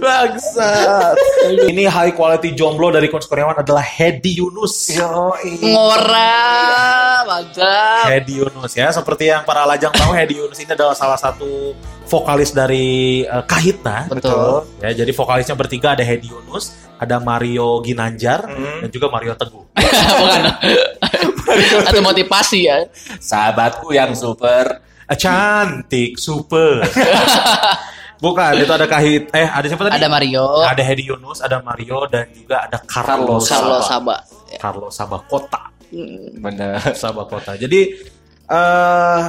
[0.00, 1.12] Bangsat.
[1.60, 4.88] Ini high quality jomblo dari Coach Kurniawan adalah Hedi Yunus.
[4.88, 8.08] Yo, Ngora, mantap.
[8.08, 11.76] Hedi Yunus ya, seperti yang para lajang tahu Hedi Yunus ini adalah salah satu
[12.08, 14.08] vokalis dari eh, Kahitna.
[14.08, 14.64] Betul.
[14.80, 18.80] Ya, jadi vokalisnya bertiga ada Hedi Yunus, ada Mario Ginanjar, Hmm.
[18.80, 19.64] dan juga Mario Teguh.
[20.20, 20.42] Bukan.
[21.88, 22.86] Atau motivasi ya.
[23.18, 24.80] sahabatku yang super.
[25.10, 26.86] Eh, Cantik, super.
[28.24, 29.32] Bukan, itu ada Kahit.
[29.32, 29.96] Eh, ada siapa tadi?
[29.96, 34.20] Ada Mario, Ada Hedi Yunus, ada Mario, dan juga ada Carlos, Carlos Saba.
[34.20, 34.60] Saba.
[34.60, 35.62] Carlos Sabah Kota.
[36.36, 36.76] Bener.
[36.92, 37.56] Sabah Kota.
[37.56, 37.96] Jadi
[38.50, 39.20] eh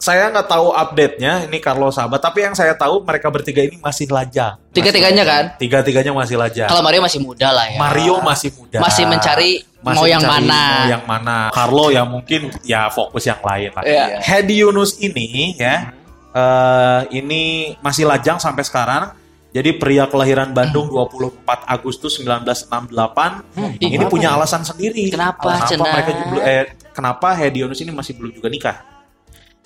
[0.00, 4.08] saya nggak tahu update-nya ini Carlo sahabat, tapi yang saya tahu mereka bertiga ini masih
[4.08, 4.56] lajang.
[4.72, 5.44] Tiga-tiganya kan?
[5.60, 6.72] Tiga-tiganya masih lajang.
[6.72, 7.76] Kalau Mario masih muda lah ya.
[7.76, 8.80] Mario masih muda.
[8.80, 10.88] Masih mencari mau yang mana.
[10.88, 11.36] Mau yang mana.
[11.52, 13.84] Carlo yang mungkin ya fokus yang lain lah.
[13.84, 14.24] Iya.
[14.24, 15.92] Hedi Yunus ini ya
[16.32, 19.12] eh, ini masih lajang sampai sekarang.
[19.50, 24.38] Jadi pria kelahiran Bandung 24 Agustus 1968 ini kenapa punya ya?
[24.38, 25.10] alasan sendiri.
[25.10, 25.90] Kenapa, Kenapa Cenah?
[25.90, 26.10] mereka
[26.46, 28.99] eh, kenapa Hedi Yunus ini masih belum juga nikah?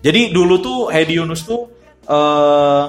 [0.04, 1.72] Jadi dulu tuh Hedi Yunus tuh
[2.04, 2.84] eh,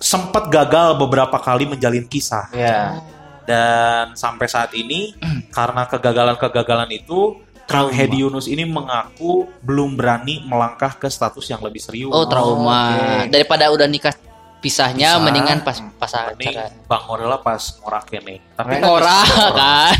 [0.00, 3.00] sempat gagal beberapa kali menjalin kisah Ya.
[3.44, 5.12] dan sampai saat ini
[5.56, 11.80] karena kegagalan-kegagalan itu Kang Hedi Yunus ini mengaku belum berani melangkah ke status yang lebih
[11.80, 12.12] serius.
[12.12, 12.92] Oh trauma.
[13.24, 13.32] oke.
[13.32, 14.12] Daripada udah nikah
[14.60, 15.24] pisahnya, Pisah.
[15.24, 16.68] mendingan pas pas Ini acara.
[16.84, 18.40] Bang Morela pas ngorak nih.
[18.52, 19.20] Tapi kan Ora
[19.52, 19.96] kan?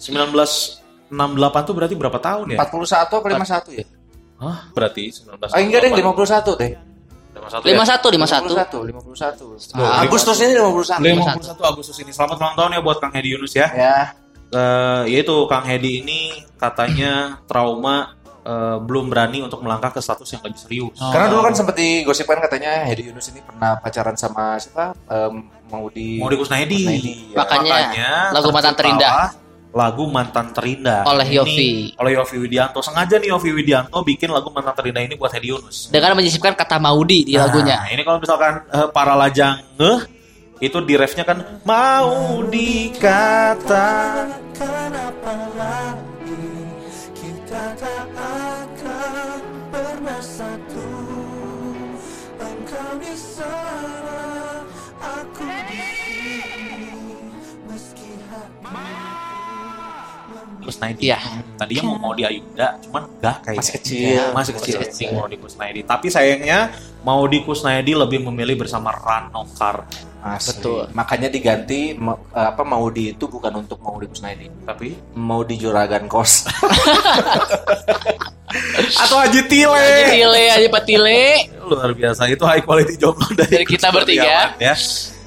[0.00, 2.58] 1968 tuh berarti berapa tahun ya?
[2.64, 3.84] 41 atau 51 ya?
[4.42, 4.58] Hah?
[4.74, 5.54] Berarti 1968.
[5.54, 6.72] Ah enggak deh 51 deh.
[7.32, 7.76] 51 ya?
[7.78, 8.90] 51 51.
[8.90, 9.78] 51.
[9.78, 10.98] Ah, Agustus ini 51.
[10.98, 12.10] 51 Agustus ini.
[12.10, 13.70] Selamat ulang tahun ya buat Kang Hedi Yunus ya.
[13.70, 13.98] Ya.
[14.52, 18.12] Eh, yaitu Kang Hedi ini katanya trauma
[18.44, 20.98] eh, belum berani untuk melangkah ke status yang lebih serius.
[20.98, 24.92] Karena dulu kan sempat digosipkan katanya Hedi Yunus ini pernah pacaran sama siapa?
[25.08, 26.20] Em, Maudi.
[26.20, 26.84] Maudi Kusnaidi.
[26.84, 27.36] Kusnaidi, ya.
[27.40, 29.41] Makanya, lagu Mantan terciptalah Terindah.
[29.72, 31.08] Lagu Mantan Terindah.
[31.08, 31.96] Oleh Ini Yovie.
[31.96, 32.84] Oleh Yofi Widianto.
[32.84, 35.88] Sengaja nih Yofi Widianto bikin lagu Mantan Terindah ini buat Hedi Yunus.
[35.88, 37.80] Dengan menyisipkan kata Maudi di Nah, lagunya.
[37.88, 40.00] ini kalau misalkan eh, para lajang ngeh
[40.60, 42.38] itu di refnya kan mau
[43.82, 44.30] dikatakan
[44.94, 46.46] apa lagi
[47.16, 49.40] kita tak akan
[49.74, 50.86] pernah satu
[52.38, 54.62] engkau di sana
[55.02, 56.94] aku di sini
[57.66, 58.10] meski
[60.72, 61.12] Kusnaidi.
[61.12, 61.20] Iya.
[61.60, 64.22] Tadinya mau mau di Ayunda, cuman enggak kayak Masih kecil.
[64.32, 64.74] Masih kecil.
[64.80, 65.08] Masih kecil.
[65.12, 65.80] Mau di Kusnaidi.
[65.84, 66.72] Tapi sayangnya
[67.04, 70.10] mau di Kusnaidi lebih memilih bersama Rano Karno.
[70.22, 70.62] Asli.
[70.62, 70.86] Betul.
[70.94, 74.46] Makanya diganti ma- apa Maudi itu bukan untuk Maudi Kusnaidi.
[74.62, 76.46] Tapi Maudi Juragan Kos.
[79.02, 79.74] atau Haji Tile.
[79.74, 81.50] Aji Tile, Aji Patile.
[81.66, 84.54] Luar biasa itu high quality jomblo dari, Dari kita bertiga.
[84.62, 84.78] Ya.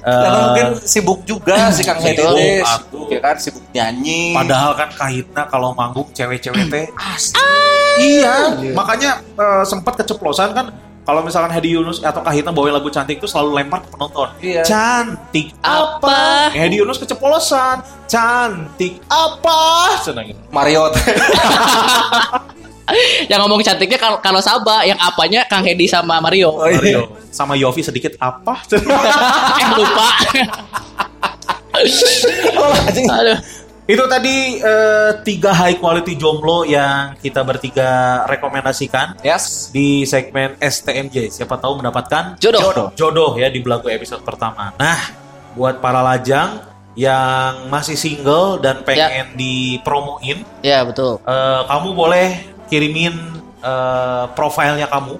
[0.06, 2.62] Karena Eh, mungkin sibuk juga si Kang Hedi Sibuk, teh.
[2.62, 2.78] atuh.
[2.86, 4.30] Sibuk ya kan sibuk nyanyi.
[4.30, 6.86] Padahal kan kahitna kalau manggung cewek-cewek teh
[7.98, 10.66] Iya, makanya eh, sempat keceplosan kan
[11.02, 14.26] kalau misalkan Hedi Yunus atau Kahitna bawain lagu cantik itu selalu lempar ke penonton.
[14.42, 14.66] Iya.
[14.66, 16.50] Cantik Apa?
[16.50, 17.78] Hedi Yunus keceplosan.
[18.06, 20.02] Cantik apa?
[20.02, 20.40] Senang gitu.
[20.50, 20.90] Mario.
[23.30, 26.54] Yang ngomong cantiknya kalau kalau Saba, yang apanya Kang Hedi sama Mario.
[26.54, 26.78] Oh, iya.
[26.78, 27.02] Mario.
[27.28, 28.62] Sama Yofi sedikit apa?
[29.60, 30.08] eh lupa.
[33.12, 33.38] Aduh.
[33.86, 39.70] itu tadi eh, tiga high quality jomblo yang kita bertiga rekomendasikan Yes.
[39.70, 41.30] di segmen STMJ.
[41.30, 42.62] Siapa tahu mendapatkan Jodoh.
[42.64, 42.88] Jodoh.
[42.94, 44.74] jodoh ya di belagu episode pertama.
[44.74, 44.98] Nah,
[45.54, 46.58] buat para lajang
[46.96, 51.20] yang masih single dan pengen dipromoin, Ya betul.
[51.22, 52.28] eh, kamu boleh
[52.66, 53.14] kirimin
[53.58, 55.14] eh, profilnya kamu.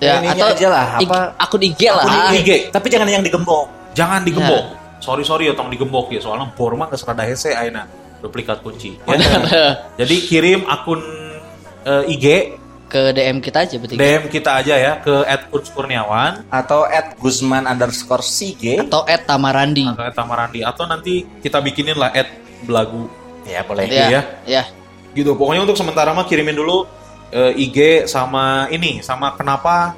[0.00, 2.04] Ya, Ini atau aja lah, IG- apa- akun IG lah.
[2.08, 2.50] Akun IG.
[2.72, 3.68] Tapi jangan yang digembok.
[3.92, 4.64] Jangan digembok.
[4.96, 7.84] Sorry sorry ya tong digembok ya soalnya bor mah geus rada hese ayeuna
[8.20, 8.96] duplikat kunci.
[9.04, 9.16] Ya.
[10.00, 11.00] Jadi kirim akun
[11.84, 12.26] eh, IG
[12.84, 13.96] Ke DM kita aja bertiga.
[13.96, 15.22] DM kita aja ya ke
[15.70, 18.82] @kurniawan Atau at Guzman underscore Sige.
[18.82, 19.86] Atau Tamarandi.
[19.86, 22.10] atau @tamarandi atau nanti kita bikinin lah
[22.64, 23.06] @belagu
[23.44, 23.84] Ya boleh.
[23.86, 24.06] Iya.
[24.08, 24.62] Ya, ya.
[25.12, 25.34] Gitu.
[25.34, 26.86] Pokoknya untuk sementara mah kirimin dulu
[27.30, 29.94] eh, IG sama ini sama kenapa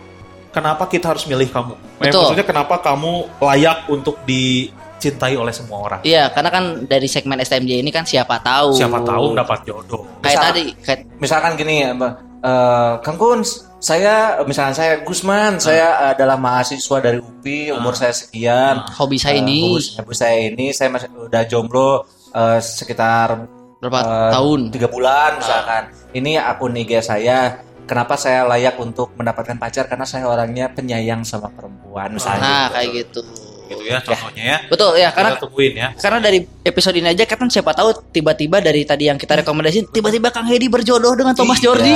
[0.49, 1.73] kenapa kita harus milih kamu.
[1.99, 2.29] Eh, Betul.
[2.29, 6.01] maksudnya kenapa kamu layak untuk dicintai oleh semua orang?
[6.03, 8.75] Iya, karena kan dari segmen STMJ ini kan siapa tahu.
[8.75, 10.05] siapa tahu dapat jodoh.
[10.19, 12.09] Kayak Misal- tadi, kayak Misalkan gini, apa,
[12.39, 13.41] eh, Kang Kun,
[13.79, 18.83] saya misalnya saya Gusman, saya adalah mahasiswa dari UPI, umur saya sekian.
[18.93, 19.59] hobi saya Eh, ini.
[19.73, 23.45] hobi- hobi saya ini, saya masih udah jomblo eh, sekitar
[23.83, 24.61] berapa eh, tahun?
[24.71, 25.83] tiga bulan misalkan.
[26.15, 27.59] Ini akun IG saya.
[27.83, 29.91] Kenapa saya layak untuk mendapatkan pacar?
[29.91, 32.47] Karena saya orangnya penyayang sama perempuan misalnya.
[32.47, 33.21] Nah, kayak gitu.
[33.27, 37.25] gitu ya contohnya ya Betul ya, karena kita tungguin ya karena dari episode ini aja
[37.25, 41.57] kan siapa tahu tiba-tiba dari tadi yang kita rekomendasiin tiba-tiba Kang Hedi berjodoh dengan Thomas
[41.57, 41.65] Iya.
[41.73, 41.95] Jordi.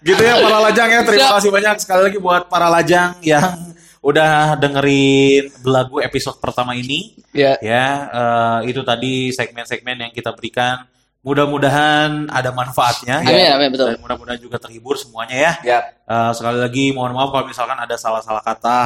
[0.00, 1.36] gitu ya para lajang ya terima Siap.
[1.36, 3.52] kasih banyak sekali lagi buat para lajang yang
[4.00, 7.54] udah dengerin belagu episode pertama ini Ya.
[7.60, 10.88] ya eh, itu tadi segmen-segmen yang kita berikan
[11.20, 13.54] mudah-mudahan ada manfaatnya Amin, ya.
[13.54, 13.86] amin betul.
[13.88, 17.94] dan mudah-mudahan juga terhibur semuanya ya Ya, Eh, sekali lagi mohon maaf kalau misalkan ada
[17.94, 18.80] salah-salah kata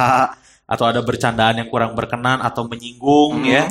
[0.65, 3.49] atau ada bercandaan yang kurang berkenan atau menyinggung Hmm.
[3.49, 3.65] ya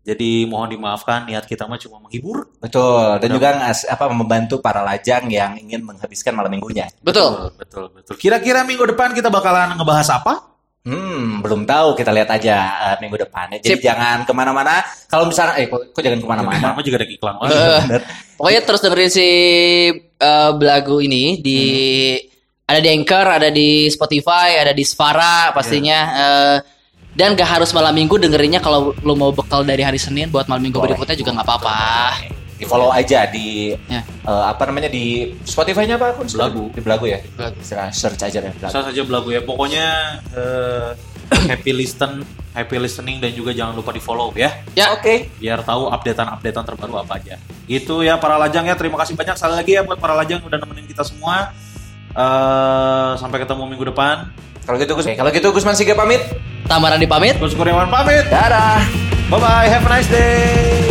[0.00, 2.48] Jadi mohon dimaafkan niat kita mah cuma menghibur.
[2.56, 3.20] Betul.
[3.20, 6.88] Dan juga ngas- apa membantu para lajang yang ingin menghabiskan malam minggunya.
[6.98, 7.52] Betul.
[7.54, 8.16] Betul, betul.
[8.16, 10.49] Kira-kira minggu depan kita bakalan ngebahas apa?
[10.80, 11.92] Hmm, belum tahu.
[11.92, 12.56] Kita lihat aja
[12.88, 13.60] eh, minggu depannya.
[13.60, 13.84] Jadi Sip.
[13.84, 14.80] jangan ke mana-mana.
[15.06, 16.72] Kalau misalnya, eh, kok, kok jangan ke mana-mana?
[16.72, 17.34] Nama juga ada iklan.
[17.36, 18.02] Oh, iya, bener.
[18.40, 19.28] Pokoknya terus dengerin si
[20.00, 21.60] eh, belagu ini di
[22.64, 25.98] ada di Anchor, ada di Spotify, ada di Spara pastinya.
[26.16, 26.58] Eh,
[27.10, 30.62] dan gak harus malam minggu dengerinnya kalau lu mau bekal dari hari Senin buat malam
[30.62, 30.94] minggu Boleh.
[30.94, 31.80] berikutnya juga nggak apa-apa.
[32.60, 34.04] Di follow aja di Ya.
[34.04, 36.28] eh, apa namanya di Spotify-nya apa akun?
[36.28, 36.68] Belagu.
[36.76, 37.18] Di Belagu ya.
[37.32, 37.56] Belagu.
[37.90, 38.68] Search aja deh Belagu.
[38.68, 39.40] Bisa saja belagu ya.
[39.40, 39.86] Pokoknya
[40.36, 40.88] eh,
[41.50, 42.20] happy listen,
[42.52, 44.60] happy listening dan juga jangan lupa di follow ya.
[44.76, 45.32] Ya, Oke.
[45.40, 47.40] Biar tahu updatean-updatean terbaru apa aja.
[47.64, 48.76] Gitu ya para lajang ya.
[48.76, 51.56] Terima kasih banyak sekali lagi ya buat para lajang yang udah nemenin kita semua.
[52.12, 54.28] Eh, sampai ketemu minggu depan.
[54.68, 56.20] Kalau gitu Gus, kalau gitu Gusman Siga pamit.
[56.68, 57.40] Tamaran dipamit.
[57.40, 58.28] Gus Kurniawan pamit.
[58.28, 58.84] Dadah.
[59.30, 59.66] Bye bye.
[59.70, 60.89] Have a nice day.